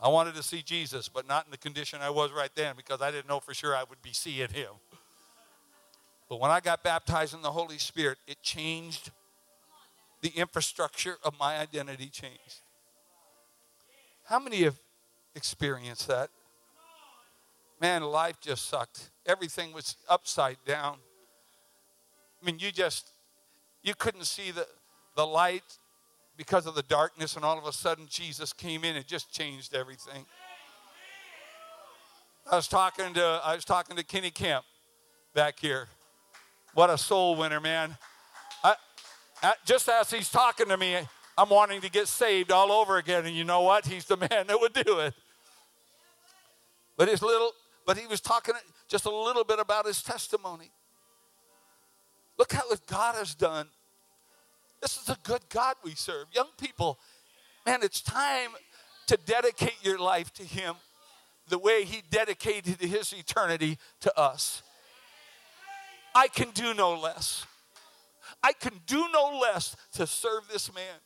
I 0.00 0.08
wanted 0.08 0.34
to 0.36 0.42
see 0.42 0.62
Jesus, 0.62 1.08
but 1.08 1.26
not 1.26 1.46
in 1.46 1.50
the 1.50 1.58
condition 1.58 2.00
I 2.00 2.10
was 2.10 2.30
right 2.30 2.50
then 2.54 2.76
because 2.76 3.02
I 3.02 3.10
didn't 3.10 3.28
know 3.28 3.40
for 3.40 3.52
sure 3.52 3.74
I 3.74 3.82
would 3.82 4.00
be 4.00 4.12
seeing 4.12 4.48
him. 4.48 4.70
But 6.28 6.40
when 6.40 6.50
I 6.50 6.60
got 6.60 6.82
baptized 6.84 7.34
in 7.34 7.42
the 7.42 7.50
Holy 7.50 7.78
Spirit, 7.78 8.18
it 8.26 8.42
changed 8.42 9.10
the 10.20 10.30
infrastructure 10.30 11.16
of 11.24 11.38
my 11.38 11.58
identity 11.58 12.06
changed. 12.06 12.60
How 14.24 14.38
many 14.38 14.62
have 14.62 14.76
experienced 15.34 16.06
that? 16.08 16.30
Man, 17.80 18.02
life 18.02 18.40
just 18.40 18.68
sucked. 18.68 19.10
Everything 19.24 19.72
was 19.72 19.96
upside 20.08 20.58
down. 20.66 20.98
I 22.40 22.46
mean, 22.46 22.58
you 22.58 22.70
just, 22.70 23.12
you 23.82 23.94
couldn't 23.94 24.24
see 24.24 24.50
the, 24.50 24.66
the 25.16 25.26
light 25.26 25.78
because 26.38 26.66
of 26.66 26.76
the 26.76 26.84
darkness, 26.84 27.34
and 27.34 27.44
all 27.44 27.58
of 27.58 27.66
a 27.66 27.72
sudden 27.72 28.06
Jesus 28.08 28.54
came 28.54 28.84
in 28.84 28.96
and 28.96 29.06
just 29.06 29.30
changed 29.30 29.74
everything. 29.74 30.24
I 32.50 32.56
was 32.56 32.68
talking 32.68 33.12
to 33.12 33.40
I 33.44 33.56
was 33.56 33.64
talking 33.66 33.96
to 33.96 34.04
Kenny 34.04 34.30
Kemp 34.30 34.64
back 35.34 35.58
here. 35.58 35.88
What 36.72 36.88
a 36.88 36.96
soul 36.96 37.36
winner, 37.36 37.60
man. 37.60 37.98
just 39.66 39.88
as 39.88 40.10
he's 40.10 40.30
talking 40.30 40.68
to 40.68 40.76
me, 40.76 40.96
I'm 41.36 41.50
wanting 41.50 41.80
to 41.82 41.90
get 41.90 42.08
saved 42.08 42.52
all 42.52 42.72
over 42.72 42.96
again. 42.96 43.26
And 43.26 43.34
you 43.34 43.44
know 43.44 43.62
what? 43.62 43.84
He's 43.84 44.06
the 44.06 44.16
man 44.16 44.46
that 44.46 44.58
would 44.60 44.72
do 44.72 45.00
it. 45.00 45.14
But 46.96 47.08
his 47.08 47.20
little, 47.20 47.52
but 47.84 47.98
he 47.98 48.06
was 48.06 48.20
talking 48.20 48.54
just 48.86 49.06
a 49.06 49.10
little 49.10 49.44
bit 49.44 49.58
about 49.58 49.86
his 49.86 50.02
testimony. 50.02 50.70
Look 52.38 52.52
how 52.52 52.62
what 52.68 52.86
God 52.86 53.16
has 53.16 53.34
done. 53.34 53.68
This 54.80 54.96
is 54.96 55.08
a 55.08 55.16
good 55.22 55.42
God 55.48 55.76
we 55.82 55.94
serve. 55.94 56.26
Young 56.32 56.48
people, 56.58 56.98
man, 57.66 57.80
it's 57.82 58.00
time 58.00 58.50
to 59.06 59.16
dedicate 59.16 59.76
your 59.82 59.98
life 59.98 60.32
to 60.34 60.42
Him 60.42 60.74
the 61.48 61.58
way 61.58 61.84
He 61.84 62.02
dedicated 62.10 62.80
His 62.80 63.12
eternity 63.12 63.78
to 64.00 64.18
us. 64.18 64.62
I 66.14 66.28
can 66.28 66.50
do 66.50 66.74
no 66.74 66.98
less. 66.98 67.46
I 68.42 68.52
can 68.52 68.74
do 68.86 69.06
no 69.12 69.38
less 69.40 69.76
to 69.94 70.06
serve 70.06 70.42
this 70.50 70.72
man 70.74 71.00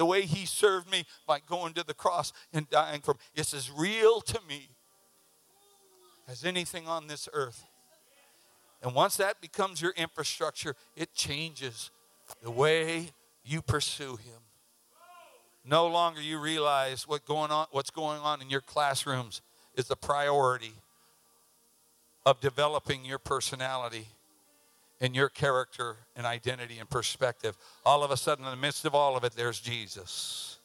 the 0.00 0.06
way 0.06 0.22
he 0.22 0.46
served 0.46 0.90
me 0.90 1.04
by 1.26 1.40
going 1.46 1.74
to 1.74 1.84
the 1.84 1.92
cross 1.92 2.32
and 2.54 2.68
dying 2.70 3.02
for 3.02 3.12
me. 3.12 3.20
It's 3.34 3.52
as 3.52 3.70
real 3.70 4.22
to 4.22 4.40
me 4.48 4.70
as 6.26 6.42
anything 6.42 6.88
on 6.88 7.06
this 7.06 7.28
earth. 7.34 7.66
And 8.82 8.94
once 8.94 9.18
that 9.18 9.42
becomes 9.42 9.82
your 9.82 9.92
infrastructure, 9.98 10.74
it 10.96 11.12
changes 11.12 11.90
the 12.42 12.50
way 12.50 13.10
you 13.44 13.62
pursue 13.62 14.16
him. 14.16 14.40
No 15.64 15.86
longer 15.86 16.20
you 16.20 16.38
realize 16.38 17.06
what 17.06 17.24
going 17.26 17.50
on, 17.50 17.66
what's 17.70 17.90
going 17.90 18.20
on 18.20 18.40
in 18.40 18.48
your 18.48 18.60
classrooms 18.60 19.42
is 19.76 19.86
the 19.88 19.96
priority 19.96 20.72
of 22.24 22.40
developing 22.40 23.04
your 23.04 23.18
personality 23.18 24.08
and 25.00 25.14
your 25.14 25.28
character 25.28 25.96
and 26.16 26.26
identity 26.26 26.78
and 26.78 26.88
perspective. 26.88 27.56
All 27.84 28.04
of 28.04 28.10
a 28.10 28.16
sudden, 28.16 28.44
in 28.44 28.50
the 28.50 28.56
midst 28.56 28.84
of 28.84 28.94
all 28.94 29.16
of 29.16 29.24
it, 29.24 29.32
there's 29.32 29.60
Jesus. 29.60 30.58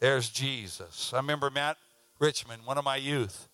There's 0.00 0.28
Jesus. 0.28 1.12
I 1.12 1.18
remember 1.18 1.50
Matt 1.50 1.76
Richmond, 2.18 2.62
one 2.64 2.78
of 2.78 2.84
my 2.84 2.96
youth, 2.96 3.48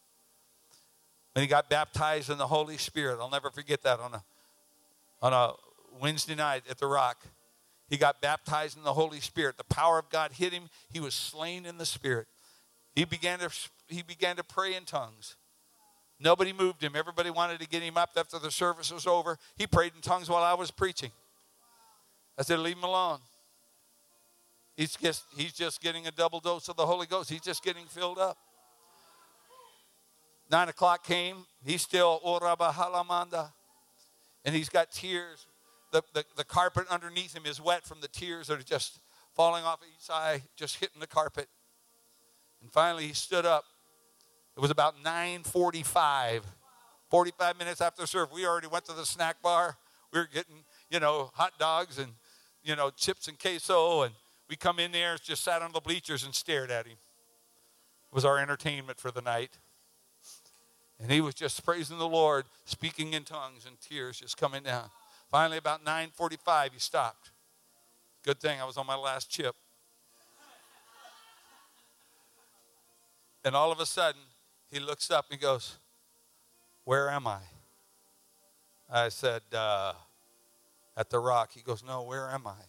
when 1.33 1.42
he 1.42 1.47
got 1.47 1.68
baptized 1.68 2.30
in 2.30 2.38
the 2.38 2.47
Holy 2.47 2.78
Spirit. 2.78 3.18
I'll 3.21 3.30
never 3.30 3.50
forget 3.50 3.83
that 3.83 4.00
on 4.00 4.14
a, 4.14 4.25
on 5.21 5.33
a 5.33 5.52
Wednesday 6.00 6.34
night 6.34 6.62
at 6.68 6.78
the 6.78 6.86
Rock. 6.86 7.24
He 7.88 7.96
got 7.96 8.20
baptized 8.20 8.76
in 8.76 8.84
the 8.84 8.92
Holy 8.92 9.20
Spirit. 9.20 9.56
The 9.56 9.64
power 9.64 9.98
of 9.98 10.10
God 10.10 10.32
hit 10.32 10.52
him. 10.52 10.68
He 10.90 11.00
was 11.00 11.14
slain 11.14 11.64
in 11.64 11.78
the 11.78 11.86
Spirit. 11.86 12.26
He 12.94 13.04
began 13.04 13.38
to, 13.38 13.50
he 13.88 14.02
began 14.02 14.36
to 14.36 14.44
pray 14.44 14.74
in 14.74 14.84
tongues. 14.84 15.36
Nobody 16.20 16.52
moved 16.52 16.82
him. 16.82 16.92
Everybody 16.96 17.30
wanted 17.30 17.60
to 17.60 17.68
get 17.68 17.82
him 17.82 17.96
up 17.96 18.10
after 18.16 18.38
the 18.38 18.50
service 18.50 18.92
was 18.92 19.06
over. 19.06 19.38
He 19.56 19.66
prayed 19.66 19.92
in 19.94 20.00
tongues 20.00 20.28
while 20.28 20.42
I 20.42 20.54
was 20.54 20.70
preaching. 20.70 21.12
I 22.36 22.42
said, 22.42 22.58
Leave 22.58 22.76
him 22.76 22.84
alone. 22.84 23.18
He's 24.76 24.94
just, 24.94 25.24
he's 25.36 25.52
just 25.52 25.80
getting 25.80 26.06
a 26.06 26.12
double 26.12 26.38
dose 26.38 26.68
of 26.68 26.76
the 26.76 26.86
Holy 26.86 27.06
Ghost. 27.06 27.28
He's 27.30 27.40
just 27.40 27.64
getting 27.64 27.86
filled 27.86 28.18
up. 28.18 28.38
Nine 30.48 30.68
o'clock 30.68 31.04
came. 31.04 31.46
He's 31.64 31.82
still 31.82 32.20
oh, 32.22 32.38
halamanda. 32.38 33.50
And 34.44 34.54
he's 34.54 34.68
got 34.68 34.92
tears. 34.92 35.47
The, 35.90 36.02
the, 36.12 36.25
the 36.37 36.45
carpet 36.45 36.87
underneath 36.90 37.35
him 37.35 37.45
is 37.47 37.61
wet 37.61 37.85
from 37.85 38.00
the 38.00 38.09
tears 38.09 38.49
that 38.49 38.59
are 38.59 38.62
just 38.62 39.00
falling 39.35 39.64
off 39.64 39.80
each 39.83 40.11
eye, 40.11 40.42
just 40.57 40.76
hitting 40.76 41.00
the 41.00 41.07
carpet. 41.07 41.49
And 42.61 42.71
finally 42.73 43.07
he 43.07 43.14
stood 43.14 43.47
up 43.47 43.64
it 44.59 44.61
was 44.61 44.73
about 44.73 44.97
9:45. 45.04 46.42
45 47.09 47.59
minutes 47.59 47.80
after 47.80 48.04
service, 48.09 48.35
we 48.35 48.45
already 48.45 48.66
went 48.66 48.85
to 48.87 48.92
the 48.92 49.07
snack 49.07 49.40
bar. 49.40 49.78
We 50.12 50.18
were 50.18 50.26
getting, 50.26 50.64
you 50.90 50.99
know, 50.99 51.30
hot 51.35 51.52
dogs 51.61 51.99
and, 51.99 52.12
you 52.64 52.75
know, 52.75 52.90
chips 52.90 53.28
and 53.28 53.38
queso. 53.38 54.02
And 54.02 54.12
we 54.50 54.57
come 54.57 54.80
in 54.80 54.90
there, 54.90 55.16
just 55.16 55.45
sat 55.45 55.62
on 55.62 55.71
the 55.73 55.80
bleachers 55.80 56.25
and 56.25 56.35
stared 56.35 56.73
at 56.73 56.87
him. 56.87 56.97
It 58.11 58.14
was 58.14 58.25
our 58.25 58.38
entertainment 58.38 58.99
for 58.99 59.12
the 59.12 59.23
night. 59.23 59.52
And 61.00 61.11
he 61.11 61.21
was 61.21 61.35
just 61.35 61.64
praising 61.64 61.99
the 61.99 62.09
Lord, 62.09 62.45
speaking 62.64 63.12
in 63.12 63.23
tongues 63.23 63.64
and 63.64 63.80
tears 63.80 64.18
just 64.18 64.37
coming 64.37 64.64
down. 64.64 64.90
Finally, 65.30 65.58
about 65.58 65.85
9:45, 65.85 66.73
he 66.73 66.78
stopped. 66.78 67.30
Good 68.23 68.40
thing 68.40 68.61
I 68.61 68.64
was 68.64 68.76
on 68.76 68.87
my 68.87 68.97
last 68.97 69.30
chip. 69.30 69.54
And 73.44 73.54
all 73.54 73.73
of 73.73 73.80
a 73.80 73.87
sudden, 73.87 74.20
he 74.70 74.80
looks 74.80 75.11
up 75.11 75.26
and 75.30 75.38
he 75.38 75.42
goes, 75.42 75.78
Where 76.85 77.08
am 77.11 77.26
I? 77.26 77.40
I 78.90 79.08
said, 79.08 79.42
uh, 79.52 79.94
At 80.97 81.11
the 81.11 81.18
rock. 81.18 81.52
He 81.52 81.62
goes, 81.62 81.85
No, 81.85 82.02
where 82.02 82.28
am 82.28 82.47
I? 82.47 82.61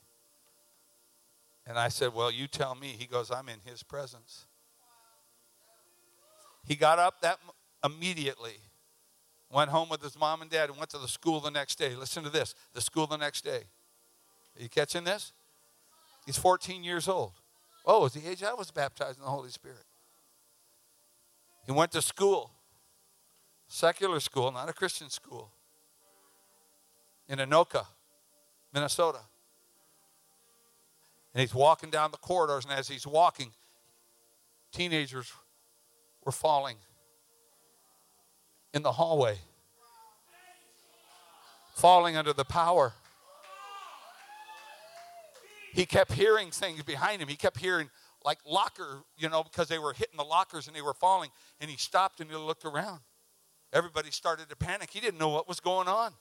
And 1.66 1.78
I 1.78 1.90
said, 1.90 2.14
Well, 2.14 2.32
you 2.32 2.48
tell 2.48 2.76
me. 2.76 2.96
He 2.98 3.06
goes, 3.06 3.32
I'm 3.32 3.50
in 3.50 3.60
his 3.66 3.84
presence. 3.84 4.46
He 6.66 6.76
got 6.76 7.00
up 7.00 7.22
that 7.22 7.40
immediately, 7.84 8.60
went 9.52 9.72
home 9.72 9.90
with 9.90 10.02
his 10.02 10.18
mom 10.18 10.42
and 10.42 10.50
dad, 10.50 10.70
and 10.70 10.78
went 10.78 10.90
to 10.92 10.98
the 10.98 11.08
school 11.08 11.40
the 11.40 11.52
next 11.52 11.78
day. 11.78 11.96
Listen 11.96 12.24
to 12.24 12.30
this 12.30 12.56
the 12.74 12.82
school 12.82 13.08
the 13.08 13.18
next 13.18 13.44
day. 13.44 13.64
Are 14.58 14.62
you 14.62 14.70
catching 14.70 15.04
this? 15.04 15.34
He's 16.26 16.38
14 16.38 16.84
years 16.84 17.08
old. 17.08 17.34
Oh, 17.86 18.02
was 18.02 18.14
the 18.14 18.30
age 18.30 18.44
I 18.44 18.54
was 18.54 18.72
baptized 18.72 19.18
in 19.18 19.24
the 19.24 19.32
Holy 19.32 19.50
Spirit. 19.50 19.84
He 21.66 21.72
went 21.72 21.92
to 21.94 22.02
school, 22.02 22.52
secular 23.68 24.20
school, 24.20 24.52
not 24.52 24.70
a 24.70 24.74
Christian 24.74 25.10
school, 25.10 25.52
in 27.28 27.40
Anoka, 27.40 27.86
Minnesota. 28.74 29.20
And 31.34 31.42
he's 31.42 31.54
walking 31.54 31.90
down 31.90 32.12
the 32.12 32.18
corridors, 32.18 32.66
and 32.66 32.74
as 32.74 32.88
he's 32.88 33.06
walking, 33.06 33.52
teenagers 34.72 35.32
were 36.26 36.32
falling 36.32 36.78
in 38.74 38.82
the 38.82 38.92
hallway, 38.92 39.38
falling 41.74 42.18
under 42.18 42.34
the 42.34 42.46
power. 42.46 42.94
He 45.74 45.86
kept 45.86 46.12
hearing 46.12 46.52
things 46.52 46.84
behind 46.84 47.22
him. 47.22 47.28
He 47.28 47.36
kept 47.36 47.60
hearing 47.60 47.90
like 48.26 48.40
locker, 48.46 49.04
you 49.18 49.30
know, 49.30 49.44
because 49.44 49.68
they 49.68 49.80
were 49.80 49.94
hitting 49.94 50.18
the 50.18 50.24
lockers 50.24 50.68
and 50.68 50.76
they 50.76 50.82
were 50.82 50.94
falling. 50.94 51.30
And 51.62 51.70
he 51.70 51.78
stopped 51.78 52.20
and 52.20 52.30
he 52.30 52.36
looked 52.36 52.66
around. 52.66 53.00
Everybody 53.72 54.12
started 54.12 54.50
to 54.50 54.56
panic. 54.56 54.90
He 54.92 55.00
didn't 55.00 55.20
know 55.20 55.30
what 55.30 55.48
was 55.48 55.60
going 55.60 55.88
on. 55.88 56.12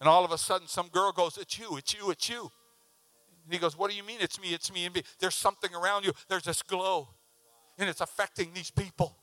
And 0.00 0.08
all 0.08 0.24
of 0.24 0.32
a 0.32 0.38
sudden, 0.38 0.66
some 0.68 0.88
girl 0.88 1.12
goes, 1.12 1.38
It's 1.38 1.58
you, 1.58 1.76
it's 1.76 1.94
you, 1.94 2.10
it's 2.10 2.28
you. 2.28 2.50
And 3.44 3.54
he 3.54 3.58
goes, 3.58 3.78
What 3.78 3.90
do 3.90 3.96
you 3.96 4.02
mean 4.02 4.18
it's 4.20 4.40
me, 4.40 4.48
it's 4.48 4.72
me 4.72 4.84
and 4.84 4.94
me? 4.94 5.02
There's 5.20 5.34
something 5.34 5.74
around 5.74 6.04
you. 6.04 6.12
There's 6.28 6.42
this 6.42 6.62
glow. 6.62 7.08
And 7.78 7.88
it's 7.88 8.00
affecting 8.00 8.50
these 8.52 8.70
people. 8.70 9.16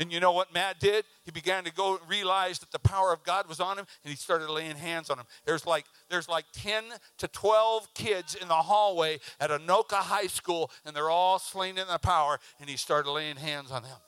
And 0.00 0.10
you 0.10 0.18
know 0.18 0.32
what 0.32 0.54
Matt 0.54 0.80
did? 0.80 1.04
He 1.24 1.30
began 1.30 1.62
to 1.64 1.72
go 1.72 2.00
realize 2.08 2.58
that 2.60 2.72
the 2.72 2.78
power 2.78 3.12
of 3.12 3.22
God 3.22 3.46
was 3.46 3.60
on 3.60 3.78
him 3.78 3.84
and 4.02 4.10
he 4.10 4.16
started 4.16 4.48
laying 4.48 4.76
hands 4.76 5.10
on 5.10 5.18
them. 5.18 5.26
There's 5.44 5.66
like 5.66 5.84
there's 6.08 6.26
like 6.26 6.46
10 6.54 6.84
to 7.18 7.28
12 7.28 7.92
kids 7.92 8.34
in 8.34 8.48
the 8.48 8.54
hallway 8.54 9.18
at 9.38 9.50
Anoka 9.50 9.96
High 9.96 10.26
School 10.26 10.70
and 10.86 10.96
they're 10.96 11.10
all 11.10 11.38
slain 11.38 11.76
in 11.76 11.86
the 11.86 11.98
power 11.98 12.40
and 12.58 12.70
he 12.70 12.78
started 12.78 13.10
laying 13.10 13.36
hands 13.36 13.70
on 13.70 13.82
them. 13.82 13.98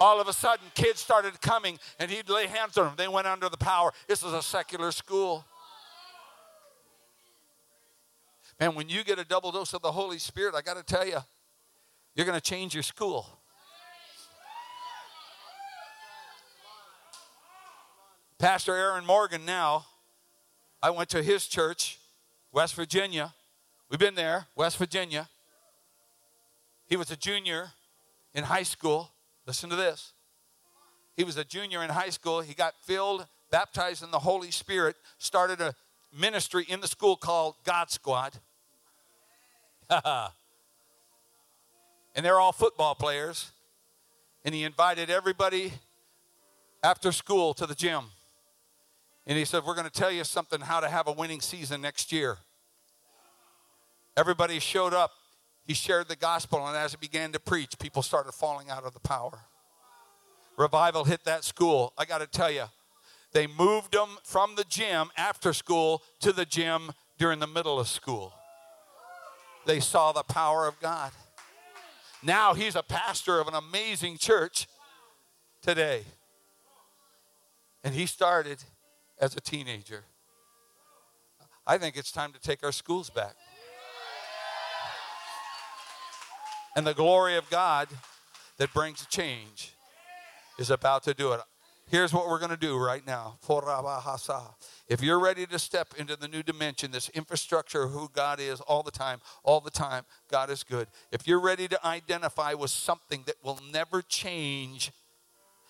All 0.00 0.20
of 0.20 0.26
a 0.26 0.32
sudden 0.32 0.66
kids 0.74 0.98
started 0.98 1.40
coming 1.40 1.78
and 2.00 2.10
he'd 2.10 2.28
lay 2.28 2.48
hands 2.48 2.76
on 2.76 2.86
them. 2.86 2.94
They 2.96 3.06
went 3.06 3.28
under 3.28 3.48
the 3.48 3.56
power. 3.56 3.92
This 4.08 4.24
is 4.24 4.32
a 4.32 4.42
secular 4.42 4.90
school. 4.90 5.44
Man, 8.58 8.74
when 8.74 8.88
you 8.88 9.04
get 9.04 9.20
a 9.20 9.24
double 9.24 9.52
dose 9.52 9.72
of 9.72 9.82
the 9.82 9.92
Holy 9.92 10.18
Spirit, 10.18 10.56
I 10.56 10.62
got 10.62 10.76
to 10.76 10.82
tell 10.82 11.06
you, 11.06 11.18
you're 12.16 12.26
going 12.26 12.38
to 12.38 12.44
change 12.44 12.74
your 12.74 12.82
school. 12.82 13.38
Pastor 18.42 18.74
Aaron 18.74 19.06
Morgan 19.06 19.44
now, 19.44 19.86
I 20.82 20.90
went 20.90 21.08
to 21.10 21.22
his 21.22 21.46
church, 21.46 22.00
West 22.50 22.74
Virginia. 22.74 23.32
We've 23.88 24.00
been 24.00 24.16
there, 24.16 24.48
West 24.56 24.78
Virginia. 24.78 25.28
He 26.88 26.96
was 26.96 27.12
a 27.12 27.16
junior 27.16 27.70
in 28.34 28.42
high 28.42 28.64
school. 28.64 29.12
Listen 29.46 29.70
to 29.70 29.76
this. 29.76 30.12
He 31.16 31.22
was 31.22 31.36
a 31.36 31.44
junior 31.44 31.84
in 31.84 31.90
high 31.90 32.08
school. 32.08 32.40
He 32.40 32.52
got 32.52 32.74
filled, 32.82 33.28
baptized 33.52 34.02
in 34.02 34.10
the 34.10 34.18
Holy 34.18 34.50
Spirit, 34.50 34.96
started 35.18 35.60
a 35.60 35.76
ministry 36.12 36.66
in 36.68 36.80
the 36.80 36.88
school 36.88 37.14
called 37.14 37.54
God 37.62 37.92
Squad. 37.92 38.32
and 39.88 40.32
they're 42.16 42.40
all 42.40 42.50
football 42.50 42.96
players. 42.96 43.52
And 44.44 44.52
he 44.52 44.64
invited 44.64 45.10
everybody 45.10 45.74
after 46.82 47.12
school 47.12 47.54
to 47.54 47.66
the 47.66 47.76
gym. 47.76 48.06
And 49.26 49.38
he 49.38 49.44
said, 49.44 49.64
We're 49.64 49.74
going 49.74 49.88
to 49.88 49.92
tell 49.92 50.10
you 50.10 50.24
something 50.24 50.60
how 50.60 50.80
to 50.80 50.88
have 50.88 51.06
a 51.06 51.12
winning 51.12 51.40
season 51.40 51.80
next 51.80 52.12
year. 52.12 52.38
Everybody 54.16 54.58
showed 54.58 54.92
up. 54.92 55.12
He 55.64 55.74
shared 55.74 56.08
the 56.08 56.16
gospel, 56.16 56.66
and 56.66 56.76
as 56.76 56.90
he 56.90 56.96
began 56.96 57.30
to 57.32 57.40
preach, 57.40 57.78
people 57.78 58.02
started 58.02 58.32
falling 58.32 58.68
out 58.68 58.82
of 58.84 58.94
the 58.94 59.00
power. 59.00 59.38
Revival 60.58 61.04
hit 61.04 61.24
that 61.24 61.44
school. 61.44 61.92
I 61.96 62.04
got 62.04 62.18
to 62.18 62.26
tell 62.26 62.50
you, 62.50 62.64
They 63.32 63.46
moved 63.46 63.92
them 63.92 64.18
from 64.24 64.56
the 64.56 64.64
gym 64.64 65.10
after 65.16 65.52
school 65.52 66.02
to 66.20 66.32
the 66.32 66.44
gym 66.44 66.92
during 67.16 67.38
the 67.38 67.46
middle 67.46 67.78
of 67.78 67.86
school. 67.88 68.34
They 69.66 69.78
saw 69.78 70.10
the 70.10 70.24
power 70.24 70.66
of 70.66 70.78
God. 70.80 71.12
Now 72.22 72.54
he's 72.54 72.76
a 72.76 72.82
pastor 72.82 73.40
of 73.40 73.48
an 73.48 73.54
amazing 73.54 74.18
church 74.18 74.66
today. 75.62 76.04
And 77.84 77.94
he 77.94 78.06
started 78.06 78.62
as 79.22 79.36
a 79.36 79.40
teenager. 79.40 80.04
I 81.64 81.78
think 81.78 81.96
it's 81.96 82.10
time 82.10 82.32
to 82.32 82.40
take 82.40 82.64
our 82.64 82.72
schools 82.72 83.08
back. 83.08 83.36
And 86.74 86.84
the 86.84 86.92
glory 86.92 87.36
of 87.36 87.48
God 87.48 87.88
that 88.58 88.74
brings 88.74 89.06
change 89.06 89.74
is 90.58 90.70
about 90.70 91.04
to 91.04 91.14
do 91.14 91.32
it. 91.32 91.40
Here's 91.88 92.12
what 92.12 92.26
we're 92.26 92.38
going 92.38 92.50
to 92.50 92.56
do 92.56 92.78
right 92.78 93.06
now. 93.06 93.38
If 94.88 95.02
you're 95.02 95.20
ready 95.20 95.46
to 95.46 95.58
step 95.58 95.94
into 95.98 96.16
the 96.16 96.26
new 96.26 96.42
dimension, 96.42 96.90
this 96.90 97.10
infrastructure 97.10 97.82
of 97.82 97.92
who 97.92 98.08
God 98.12 98.40
is 98.40 98.60
all 98.62 98.82
the 98.82 98.90
time, 98.90 99.20
all 99.44 99.60
the 99.60 99.70
time, 99.70 100.04
God 100.30 100.50
is 100.50 100.64
good. 100.64 100.88
If 101.12 101.28
you're 101.28 101.40
ready 101.40 101.68
to 101.68 101.86
identify 101.86 102.54
with 102.54 102.70
something 102.70 103.24
that 103.26 103.36
will 103.44 103.60
never 103.72 104.00
change, 104.00 104.90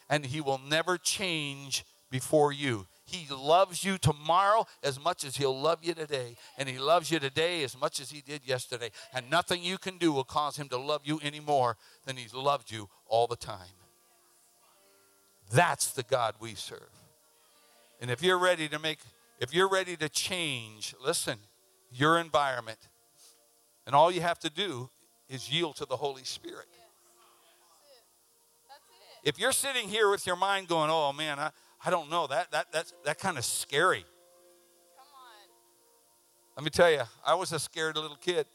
and 0.08 0.24
He 0.24 0.40
will 0.40 0.60
never 0.64 0.96
change 0.96 1.84
before 2.08 2.52
you, 2.52 2.86
he 3.12 3.26
loves 3.32 3.84
you 3.84 3.98
tomorrow 3.98 4.66
as 4.82 4.98
much 4.98 5.22
as 5.22 5.36
He'll 5.36 5.58
love 5.58 5.80
you 5.82 5.92
today. 5.92 6.36
And 6.56 6.66
He 6.66 6.78
loves 6.78 7.10
you 7.10 7.18
today 7.18 7.62
as 7.62 7.78
much 7.78 8.00
as 8.00 8.10
He 8.10 8.22
did 8.22 8.40
yesterday. 8.46 8.90
And 9.12 9.30
nothing 9.30 9.62
you 9.62 9.76
can 9.76 9.98
do 9.98 10.12
will 10.12 10.24
cause 10.24 10.56
Him 10.56 10.68
to 10.70 10.78
love 10.78 11.02
you 11.04 11.20
any 11.22 11.38
more 11.38 11.76
than 12.06 12.16
He's 12.16 12.32
loved 12.32 12.70
you 12.70 12.88
all 13.06 13.26
the 13.26 13.36
time. 13.36 13.76
That's 15.52 15.92
the 15.92 16.04
God 16.04 16.36
we 16.40 16.54
serve. 16.54 16.80
And 18.00 18.10
if 18.10 18.22
you're 18.22 18.38
ready 18.38 18.66
to 18.68 18.78
make, 18.78 18.98
if 19.38 19.54
you're 19.54 19.68
ready 19.68 19.94
to 19.96 20.08
change, 20.08 20.94
listen, 21.04 21.36
your 21.92 22.18
environment, 22.18 22.78
and 23.86 23.94
all 23.94 24.10
you 24.10 24.22
have 24.22 24.38
to 24.38 24.50
do 24.50 24.88
is 25.28 25.52
yield 25.52 25.76
to 25.76 25.84
the 25.84 25.96
Holy 25.96 26.24
Spirit. 26.24 26.66
If 29.22 29.38
you're 29.38 29.52
sitting 29.52 29.88
here 29.88 30.10
with 30.10 30.26
your 30.26 30.34
mind 30.34 30.66
going, 30.66 30.90
oh 30.90 31.12
man, 31.12 31.38
I, 31.38 31.50
I 31.84 31.90
don't 31.90 32.10
know. 32.10 32.26
That 32.26 32.50
that 32.52 32.72
that's 32.72 32.92
that 33.04 33.18
kind 33.18 33.38
of 33.38 33.44
scary. 33.44 34.04
Come 34.96 35.06
on. 35.14 35.48
Let 36.56 36.64
me 36.64 36.70
tell 36.70 36.90
you, 36.90 37.02
I 37.26 37.34
was 37.34 37.52
a 37.52 37.58
scared 37.58 37.96
little 37.96 38.16
kid. 38.16 38.46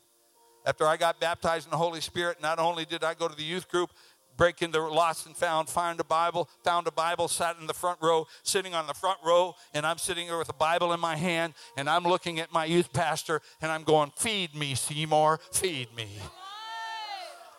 After 0.66 0.86
I 0.86 0.98
got 0.98 1.20
baptized 1.20 1.66
in 1.66 1.72
the 1.72 1.78
Holy 1.78 2.02
Spirit, 2.02 2.42
not 2.42 2.60
only 2.60 2.84
did 2.84 3.04
I 3.04 3.14
go 3.14 3.28
to 3.30 3.36
the 3.36 3.44
youth 3.44 3.70
group, 3.70 3.92
break 4.36 4.62
into 4.62 4.80
lost 4.82 5.26
and 5.26 5.36
found, 5.36 5.68
find 5.70 6.00
a 6.00 6.04
Bible, 6.04 6.50
found 6.64 6.88
a 6.88 6.92
Bible, 6.92 7.28
sat 7.28 7.58
in 7.60 7.68
the 7.68 7.74
front 7.74 8.00
row, 8.02 8.28
sitting 8.44 8.76
on 8.76 8.86
the 8.86 8.94
front 8.94 9.18
row, 9.26 9.56
and 9.74 9.86
I'm 9.86 9.98
sitting 9.98 10.28
there 10.28 10.38
with 10.38 10.50
a 10.50 10.54
Bible 10.54 10.94
in 10.94 11.00
my 11.00 11.16
hand, 11.16 11.54
and 11.76 11.90
I'm 11.90 12.04
looking 12.04 12.40
at 12.40 12.54
my 12.54 12.66
youth 12.66 12.94
pastor, 12.94 13.42
and 13.62 13.72
I'm 13.72 13.84
going, 13.84 14.12
Feed 14.16 14.56
me, 14.56 14.76
Seymour, 14.76 15.40
feed 15.52 15.94
me. 15.96 16.10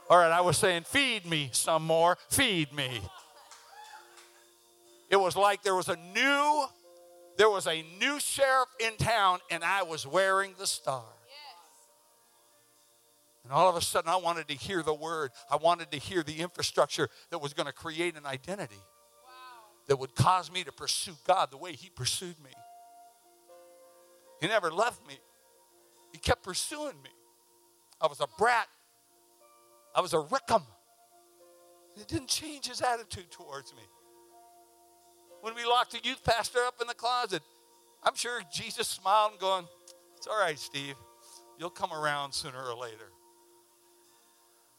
All 0.09 0.19
right, 0.19 0.31
I 0.31 0.41
was 0.41 0.57
saying, 0.57 0.85
Feed 0.85 1.27
me 1.27 1.51
some 1.53 1.85
more, 1.85 2.17
feed 2.29 2.73
me. 2.73 3.01
It 5.11 5.17
was 5.17 5.37
like 5.37 5.63
there 5.63 5.75
was 5.75 5.89
a 5.89 5.97
new, 5.97 6.67
there 7.37 7.49
was 7.49 7.67
a 7.67 7.83
new 7.99 8.21
sheriff 8.21 8.69
in 8.79 8.97
town, 8.97 9.39
and 9.51 9.65
I 9.65 9.83
was 9.83 10.07
wearing 10.07 10.55
the 10.59 10.67
star. 10.67 11.05
And 13.45 13.53
all 13.55 13.71
of 13.71 13.77
a 13.77 13.81
sudden, 13.81 14.11
I 14.11 14.17
wanted 14.17 14.49
to 14.49 14.55
hear 14.55 14.83
the 14.83 14.93
word. 14.93 15.31
I 15.51 15.57
wanted 15.57 15.91
to 15.93 15.99
hear 15.99 16.23
the 16.23 16.41
infrastructure 16.41 17.09
that 17.31 17.39
was 17.39 17.55
going 17.55 17.67
to 17.67 17.73
create 17.73 18.15
an 18.15 18.27
identity 18.27 18.77
wow. 18.77 19.31
that 19.87 19.99
would 19.99 20.15
cause 20.15 20.53
me 20.53 20.65
to 20.65 20.73
pursue 20.73 21.15
God 21.27 21.51
the 21.51 21.57
way 21.57 21.73
He 21.73 21.89
pursued 21.89 22.39
me. 22.45 22.51
He 24.43 24.49
never 24.49 24.71
left 24.71 25.07
me, 25.09 25.19
He 26.13 26.19
kept 26.19 26.43
pursuing 26.43 27.01
me. 27.03 27.11
I 28.03 28.07
was 28.07 28.21
a 28.21 28.27
brat, 28.37 28.69
I 29.95 30.03
was 30.03 30.13
a 30.13 30.19
rickum. 30.19 30.63
It 31.97 32.07
didn't 32.07 32.29
change 32.29 32.67
His 32.67 32.83
attitude 32.83 33.31
towards 33.31 33.73
me 33.75 33.83
when 35.41 35.55
we 35.55 35.65
locked 35.65 35.93
the 35.93 36.01
youth 36.03 36.23
pastor 36.25 36.59
up 36.61 36.75
in 36.81 36.87
the 36.87 36.95
closet. 36.95 37.43
I'm 38.03 38.15
sure 38.15 38.41
Jesus 38.53 38.89
smiled 38.89 39.33
and 39.33 39.41
going, 39.41 39.65
It's 40.17 40.27
all 40.27 40.39
right, 40.39 40.59
Steve. 40.59 40.95
You'll 41.59 41.71
come 41.71 41.93
around 41.93 42.33
sooner 42.33 42.63
or 42.63 42.75
later. 42.75 43.13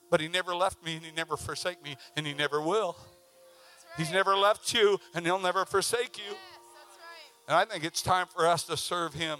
But 0.10 0.22
he 0.22 0.28
never 0.28 0.56
left 0.56 0.84
me 0.84 0.95
and 0.95 1.06
he 1.06 1.12
never 1.12 1.38
forsake 1.38 1.84
me 1.84 1.95
and 2.15 2.26
he 2.26 2.34
never 2.34 2.62
will. 2.62 2.95
Right. 2.98 3.98
He's 3.98 4.12
never 4.12 4.36
left 4.36 4.74
you 4.74 5.00
and 5.13 5.26
he'll 5.26 5.39
never 5.39 5.65
forsake 5.65 6.17
you. 6.17 6.24
Yes, 6.24 6.38
right. 6.38 7.48
And 7.48 7.58
I 7.58 7.65
think 7.65 7.84
it's 7.84 8.02
time 8.02 8.28
for 8.28 8.48
us 8.48 8.63
to 8.63 8.78
serve 8.78 9.13
him 9.13 9.39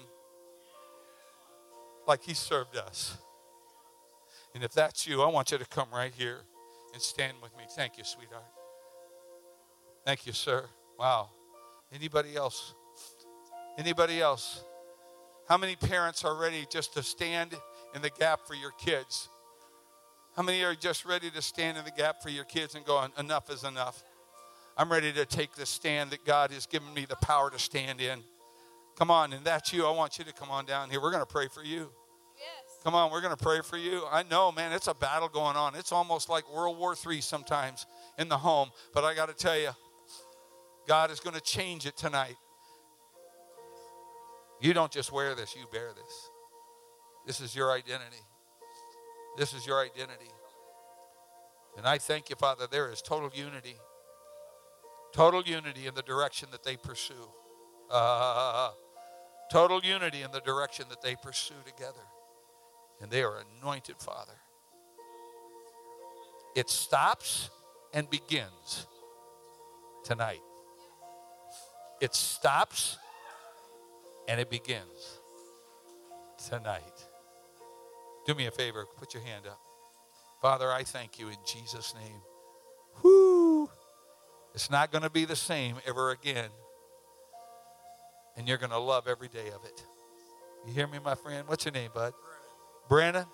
like 2.08 2.24
he 2.24 2.34
served 2.34 2.76
us. 2.76 3.18
And 4.54 4.64
if 4.64 4.74
that's 4.74 5.08
you, 5.08 5.22
I 5.22 5.28
want 5.28 5.52
you 5.52 5.58
to 5.58 5.66
come 5.66 5.90
right 5.94 6.14
here 6.14 6.42
and 6.94 7.02
stand 7.02 7.34
with 7.42 7.56
me. 7.58 7.64
Thank 7.76 7.98
you, 7.98 8.04
sweetheart. 8.04 8.44
Thank 10.06 10.26
you, 10.26 10.34
sir. 10.34 10.66
Wow. 11.00 11.30
Anybody 11.94 12.36
else? 12.36 12.74
Anybody 13.78 14.20
else? 14.20 14.62
How 15.48 15.58
many 15.58 15.78
parents 15.78 16.26
are 16.26 16.36
ready 16.36 16.68
just 16.70 16.94
to 16.96 17.04
stand 17.04 17.56
in 17.96 18.02
the 18.02 18.10
gap 18.10 18.42
for 18.46 18.54
your 18.54 18.72
kids? 18.72 19.30
How 20.36 20.44
many 20.44 20.62
are 20.64 20.76
just 20.76 21.06
ready 21.06 21.32
to 21.32 21.42
stand 21.42 21.78
in 21.78 21.86
the 21.86 21.92
gap 21.92 22.22
for 22.22 22.30
your 22.30 22.44
kids 22.44 22.76
and 22.76 22.84
go, 22.84 23.08
enough 23.18 23.50
is 23.50 23.64
enough? 23.64 24.04
I'm 24.76 24.92
ready 24.92 25.14
to 25.14 25.26
take 25.26 25.56
the 25.56 25.66
stand 25.66 26.12
that 26.12 26.26
God 26.26 26.52
has 26.52 26.66
given 26.66 26.94
me 26.94 27.06
the 27.06 27.16
power 27.16 27.50
to 27.50 27.60
stand 27.60 28.02
in. 28.02 28.20
Come 28.98 29.10
on, 29.10 29.32
and 29.32 29.46
that's 29.46 29.72
you. 29.72 29.86
I 29.86 29.92
want 29.92 30.20
you 30.20 30.26
to 30.26 30.34
come 30.34 30.52
on 30.52 30.66
down 30.66 30.90
here. 30.90 31.02
We're 31.02 31.12
going 31.12 31.26
to 31.26 31.34
pray 31.34 31.48
for 31.48 31.64
you. 31.64 31.90
Yes. 32.36 32.78
Come 32.84 32.94
on, 32.94 33.10
we're 33.10 33.22
going 33.22 33.36
to 33.36 33.42
pray 33.42 33.62
for 33.62 33.78
you. 33.78 34.04
I 34.12 34.24
know, 34.24 34.52
man, 34.52 34.74
it's 34.74 34.88
a 34.88 34.94
battle 34.94 35.30
going 35.30 35.56
on. 35.56 35.76
It's 35.76 35.94
almost 35.94 36.28
like 36.28 36.54
World 36.54 36.78
War 36.78 36.94
III 37.10 37.22
sometimes 37.22 37.86
in 38.18 38.28
the 38.28 38.38
home. 38.38 38.72
But 38.94 39.06
I 39.06 39.16
got 39.16 39.30
to 39.30 39.34
tell 39.34 39.58
you, 39.58 39.70
God 40.88 41.12
is 41.12 41.20
going 41.20 41.36
to 41.36 41.42
change 41.42 41.86
it 41.86 41.96
tonight. 41.96 42.36
You 44.62 44.74
don't 44.74 44.92
just 44.92 45.12
wear 45.12 45.36
this, 45.36 45.56
you 45.56 45.66
bear 45.72 45.92
this. 45.94 46.30
This 47.26 47.42
is 47.42 47.56
your 47.56 47.72
identity. 47.72 48.24
This 49.38 49.54
is 49.54 49.66
your 49.66 49.80
identity. 49.80 50.32
And 51.78 51.88
I 51.88 51.98
thank 51.98 52.30
you, 52.30 52.36
Father, 52.36 52.68
there 52.70 52.92
is 52.92 53.02
total 53.02 53.32
unity. 53.34 53.78
Total 55.14 55.42
unity 55.42 55.88
in 55.88 55.96
the 55.96 56.02
direction 56.02 56.50
that 56.52 56.64
they 56.64 56.76
pursue. 56.76 57.30
Uh, 57.90 58.72
total 59.52 59.80
unity 59.82 60.24
in 60.24 60.32
the 60.32 60.42
direction 60.42 60.86
that 60.90 61.02
they 61.02 61.16
pursue 61.16 61.56
together. 61.66 62.02
And 63.02 63.10
they 63.10 63.24
are 63.24 63.44
anointed, 63.62 63.96
Father. 64.00 64.34
It 66.56 66.70
stops 66.70 67.50
and 67.94 68.10
begins 68.10 68.88
tonight. 70.04 70.42
It 72.02 72.16
stops 72.16 72.98
and 74.28 74.40
it 74.40 74.50
begins 74.50 75.20
tonight. 76.48 77.06
Do 78.26 78.36
me 78.36 78.46
a 78.46 78.52
favor, 78.52 78.86
put 78.98 79.14
your 79.14 79.24
hand 79.24 79.48
up. 79.48 79.60
Father, 80.42 80.72
I 80.72 80.84
thank 80.84 81.20
you 81.20 81.28
in 81.28 81.38
Jesus' 81.46 81.94
name. 81.96 82.22
Whoo! 83.04 83.70
It's 84.54 84.70
not 84.70 84.92
going 84.92 85.02
to 85.04 85.10
be 85.10 85.26
the 85.26 85.36
same 85.36 85.76
ever 85.86 86.12
again. 86.12 86.50
And 88.38 88.48
you're 88.48 88.58
going 88.58 88.72
to 88.72 88.80
love 88.80 89.08
every 89.08 89.28
day 89.28 89.48
of 89.48 89.66
it. 89.66 89.84
You 90.66 90.74
hear 90.74 90.88
me, 90.88 91.00
my 91.04 91.16
friend? 91.16 91.48
What's 91.48 91.66
your 91.66 91.74
name, 91.74 91.92
bud? 91.94 92.14
Brandon. 92.88 93.26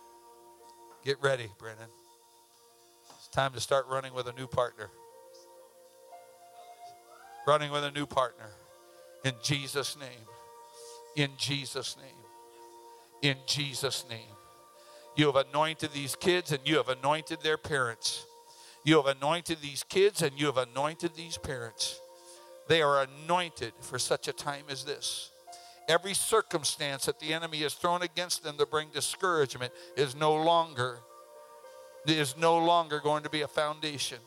Get 1.03 1.17
ready, 1.21 1.49
Brandon. 1.59 1.87
It's 3.17 3.27
time 3.27 3.53
to 3.53 3.59
start 3.59 3.85
running 3.87 4.13
with 4.13 4.27
a 4.27 4.33
new 4.33 4.47
partner 4.47 4.89
running 7.47 7.71
with 7.71 7.83
a 7.83 7.91
new 7.91 8.05
partner. 8.05 8.49
In 9.23 9.33
Jesus' 9.43 9.97
name. 9.97 10.09
In 11.15 11.31
Jesus' 11.37 11.97
name. 11.97 12.15
In 13.21 13.37
Jesus' 13.47 14.05
name. 14.09 14.35
You 15.15 15.27
have 15.27 15.35
anointed 15.35 15.91
these 15.93 16.15
kids 16.15 16.51
and 16.51 16.61
you 16.65 16.77
have 16.77 16.89
anointed 16.89 17.41
their 17.41 17.57
parents. 17.57 18.25
You 18.83 18.97
have 18.97 19.07
anointed 19.07 19.59
these 19.61 19.83
kids 19.83 20.21
and 20.21 20.37
you 20.37 20.45
have 20.47 20.57
anointed 20.57 21.15
these 21.15 21.37
parents. 21.37 21.99
They 22.67 22.81
are 22.81 23.03
anointed 23.03 23.73
for 23.81 23.97
such 23.97 24.27
a 24.27 24.33
time 24.33 24.65
as 24.69 24.83
this. 24.83 25.31
Every 25.87 26.13
circumstance 26.13 27.05
that 27.05 27.19
the 27.19 27.33
enemy 27.33 27.59
has 27.59 27.75
thrown 27.75 28.01
against 28.01 28.43
them 28.43 28.57
to 28.57 28.65
bring 28.65 28.89
discouragement 28.93 29.71
is 29.95 30.15
no 30.15 30.35
longer 30.35 30.99
is 32.07 32.37
no 32.37 32.59
longer 32.59 32.99
going 32.99 33.23
to 33.23 33.29
be 33.31 33.41
a 33.41 33.47
foundation 33.47 34.19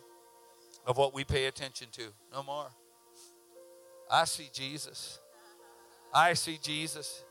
of 0.84 0.96
what 0.96 1.14
we 1.14 1.22
pay 1.22 1.46
attention 1.46 1.86
to. 1.92 2.08
No 2.32 2.42
more. 2.42 2.68
I 4.10 4.24
see 4.24 4.48
Jesus. 4.52 5.20
I 6.14 6.32
see 6.34 6.58
Jesus. 6.62 7.24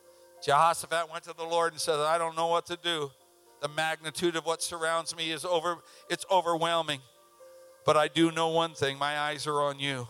Jehoshaphat 0.44 1.12
went 1.12 1.24
to 1.24 1.34
the 1.34 1.44
Lord 1.44 1.74
and 1.74 1.82
said, 1.82 2.00
I 2.00 2.18
don't 2.18 2.36
know 2.36 2.48
what 2.48 2.66
to 2.68 2.78
do. 2.78 3.12
The 3.62 3.68
magnitude 3.70 4.36
of 4.36 4.46
what 4.46 4.62
surrounds 4.62 5.16
me 5.16 5.32
is 5.32 5.44
over, 5.44 5.78
it's 6.10 6.26
overwhelming. 6.30 7.00
But 7.86 7.98
I 7.98 8.08
do 8.08 8.32
know 8.32 8.50
one 8.50 8.74
thing 8.74 9.00
my 9.00 9.18
eyes 9.18 9.48
are 9.48 9.62
on 9.62 9.80
you. 9.80 10.08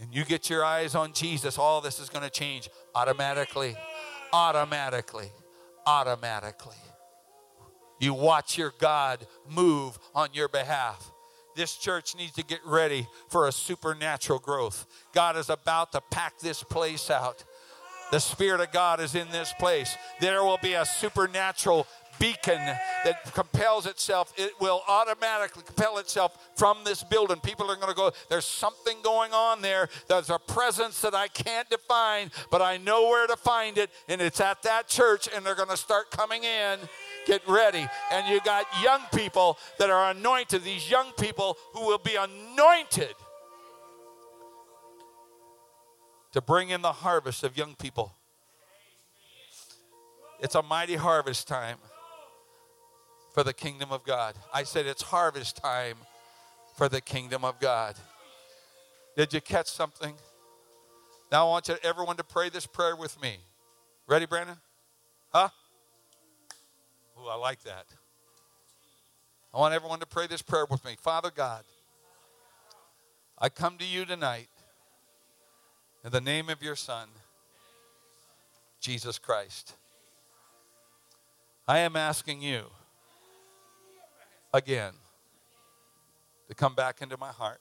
and 0.00 0.12
you 0.12 0.24
get 0.24 0.50
your 0.50 0.64
eyes 0.64 0.96
on 0.96 1.12
Jesus, 1.12 1.58
all 1.58 1.80
this 1.80 2.00
is 2.00 2.08
going 2.08 2.24
to 2.24 2.30
change 2.30 2.68
automatically, 2.94 3.76
automatically, 4.32 5.30
automatically. 5.86 6.76
You 8.00 8.14
watch 8.14 8.58
your 8.58 8.72
God 8.80 9.24
move 9.48 9.96
on 10.12 10.30
your 10.32 10.48
behalf. 10.48 11.11
This 11.54 11.76
church 11.76 12.16
needs 12.16 12.32
to 12.32 12.44
get 12.44 12.60
ready 12.64 13.06
for 13.28 13.48
a 13.48 13.52
supernatural 13.52 14.38
growth. 14.38 14.86
God 15.12 15.36
is 15.36 15.50
about 15.50 15.92
to 15.92 16.00
pack 16.00 16.38
this 16.38 16.62
place 16.62 17.10
out. 17.10 17.44
The 18.10 18.20
Spirit 18.20 18.60
of 18.60 18.72
God 18.72 19.00
is 19.00 19.14
in 19.14 19.30
this 19.30 19.54
place. 19.58 19.96
There 20.20 20.44
will 20.44 20.58
be 20.62 20.74
a 20.74 20.84
supernatural 20.84 21.86
beacon 22.18 22.60
that 23.04 23.32
compels 23.34 23.86
itself, 23.86 24.32
it 24.36 24.52
will 24.60 24.82
automatically 24.86 25.62
compel 25.64 25.98
itself 25.98 26.50
from 26.56 26.78
this 26.84 27.02
building. 27.02 27.38
People 27.40 27.70
are 27.70 27.76
going 27.76 27.88
to 27.88 27.94
go, 27.94 28.12
there's 28.28 28.44
something 28.44 28.96
going 29.02 29.32
on 29.32 29.62
there. 29.62 29.88
There's 30.08 30.30
a 30.30 30.38
presence 30.38 31.00
that 31.00 31.14
I 31.14 31.28
can't 31.28 31.68
define, 31.68 32.30
but 32.50 32.62
I 32.62 32.76
know 32.76 33.08
where 33.08 33.26
to 33.26 33.36
find 33.36 33.78
it, 33.78 33.90
and 34.08 34.20
it's 34.20 34.40
at 34.40 34.62
that 34.62 34.88
church, 34.88 35.28
and 35.34 35.44
they're 35.44 35.56
going 35.56 35.68
to 35.70 35.76
start 35.76 36.10
coming 36.10 36.44
in. 36.44 36.78
Get 37.26 37.46
ready. 37.46 37.86
And 38.10 38.28
you 38.28 38.40
got 38.40 38.66
young 38.82 39.00
people 39.14 39.58
that 39.78 39.90
are 39.90 40.10
anointed, 40.10 40.64
these 40.64 40.90
young 40.90 41.12
people 41.12 41.56
who 41.72 41.86
will 41.86 41.98
be 41.98 42.16
anointed 42.16 43.14
to 46.32 46.40
bring 46.40 46.70
in 46.70 46.82
the 46.82 46.92
harvest 46.92 47.44
of 47.44 47.56
young 47.56 47.74
people. 47.74 48.12
It's 50.40 50.54
a 50.54 50.62
mighty 50.62 50.96
harvest 50.96 51.46
time 51.46 51.78
for 53.32 53.42
the 53.44 53.52
kingdom 53.52 53.92
of 53.92 54.04
God. 54.04 54.34
I 54.52 54.64
said 54.64 54.86
it's 54.86 55.02
harvest 55.02 55.56
time 55.56 55.96
for 56.76 56.88
the 56.88 57.00
kingdom 57.00 57.44
of 57.44 57.60
God. 57.60 57.94
Did 59.16 59.32
you 59.32 59.40
catch 59.40 59.68
something? 59.68 60.14
Now 61.30 61.46
I 61.46 61.50
want 61.50 61.68
you, 61.68 61.76
everyone 61.82 62.16
to 62.16 62.24
pray 62.24 62.48
this 62.48 62.66
prayer 62.66 62.96
with 62.96 63.20
me. 63.22 63.36
Ready, 64.06 64.26
Brandon? 64.26 64.56
Huh? 65.30 65.48
Oh, 67.24 67.28
I 67.28 67.36
like 67.36 67.62
that. 67.62 67.86
I 69.54 69.58
want 69.58 69.74
everyone 69.74 70.00
to 70.00 70.06
pray 70.06 70.26
this 70.26 70.42
prayer 70.42 70.66
with 70.68 70.84
me. 70.84 70.96
Father 70.98 71.30
God, 71.34 71.62
I 73.38 73.48
come 73.48 73.78
to 73.78 73.84
you 73.84 74.04
tonight 74.04 74.48
in 76.04 76.10
the 76.10 76.20
name 76.20 76.48
of 76.48 76.62
your 76.62 76.74
Son, 76.74 77.08
Jesus 78.80 79.18
Christ. 79.18 79.74
I 81.68 81.78
am 81.78 81.94
asking 81.94 82.42
you 82.42 82.64
again 84.52 84.94
to 86.48 86.54
come 86.54 86.74
back 86.74 87.02
into 87.02 87.16
my 87.16 87.30
heart. 87.30 87.60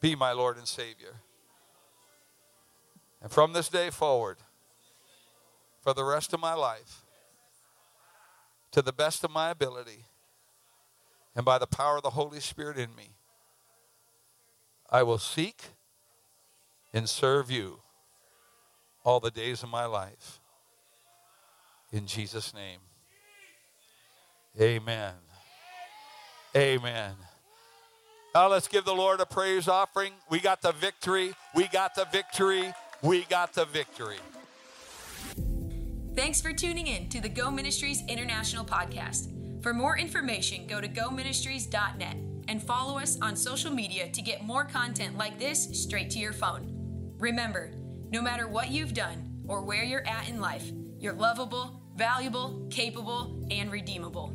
Be 0.00 0.14
my 0.14 0.32
Lord 0.32 0.58
and 0.58 0.68
Savior. 0.68 1.14
And 3.20 3.30
from 3.32 3.52
this 3.52 3.68
day 3.68 3.90
forward, 3.90 4.38
for 5.80 5.92
the 5.92 6.04
rest 6.04 6.32
of 6.32 6.40
my 6.40 6.54
life, 6.54 7.01
to 8.72 8.82
the 8.82 8.92
best 8.92 9.22
of 9.22 9.30
my 9.30 9.50
ability, 9.50 10.04
and 11.34 11.44
by 11.44 11.58
the 11.58 11.66
power 11.66 11.96
of 11.98 12.02
the 12.02 12.10
Holy 12.10 12.40
Spirit 12.40 12.78
in 12.78 12.94
me, 12.94 13.10
I 14.90 15.02
will 15.02 15.18
seek 15.18 15.62
and 16.92 17.08
serve 17.08 17.50
you 17.50 17.80
all 19.04 19.20
the 19.20 19.30
days 19.30 19.62
of 19.62 19.68
my 19.68 19.86
life. 19.86 20.40
In 21.92 22.06
Jesus' 22.06 22.54
name. 22.54 22.80
Amen. 24.60 25.14
Amen. 26.54 27.14
Now 28.34 28.48
let's 28.48 28.68
give 28.68 28.84
the 28.84 28.94
Lord 28.94 29.20
a 29.20 29.26
praise 29.26 29.68
offering. 29.68 30.12
We 30.30 30.40
got 30.40 30.62
the 30.62 30.72
victory. 30.72 31.34
We 31.54 31.68
got 31.68 31.94
the 31.94 32.06
victory. 32.06 32.72
We 33.02 33.22
got 33.24 33.52
the 33.54 33.64
victory. 33.64 34.18
Thanks 36.14 36.42
for 36.42 36.52
tuning 36.52 36.88
in 36.88 37.08
to 37.08 37.22
the 37.22 37.28
Go 37.28 37.50
Ministries 37.50 38.02
International 38.06 38.66
podcast. 38.66 39.32
For 39.62 39.72
more 39.72 39.96
information, 39.96 40.66
go 40.66 40.78
to 40.78 40.86
goministries.net 40.86 42.16
and 42.48 42.62
follow 42.62 42.98
us 42.98 43.16
on 43.22 43.34
social 43.34 43.70
media 43.70 44.10
to 44.10 44.20
get 44.20 44.44
more 44.44 44.62
content 44.62 45.16
like 45.16 45.38
this 45.38 45.70
straight 45.72 46.10
to 46.10 46.18
your 46.18 46.34
phone. 46.34 47.14
Remember, 47.18 47.70
no 48.10 48.20
matter 48.20 48.46
what 48.46 48.70
you've 48.70 48.92
done 48.92 49.40
or 49.48 49.62
where 49.62 49.84
you're 49.84 50.06
at 50.06 50.28
in 50.28 50.38
life, 50.38 50.70
you're 50.98 51.14
lovable, 51.14 51.80
valuable, 51.96 52.66
capable, 52.70 53.42
and 53.50 53.72
redeemable. 53.72 54.34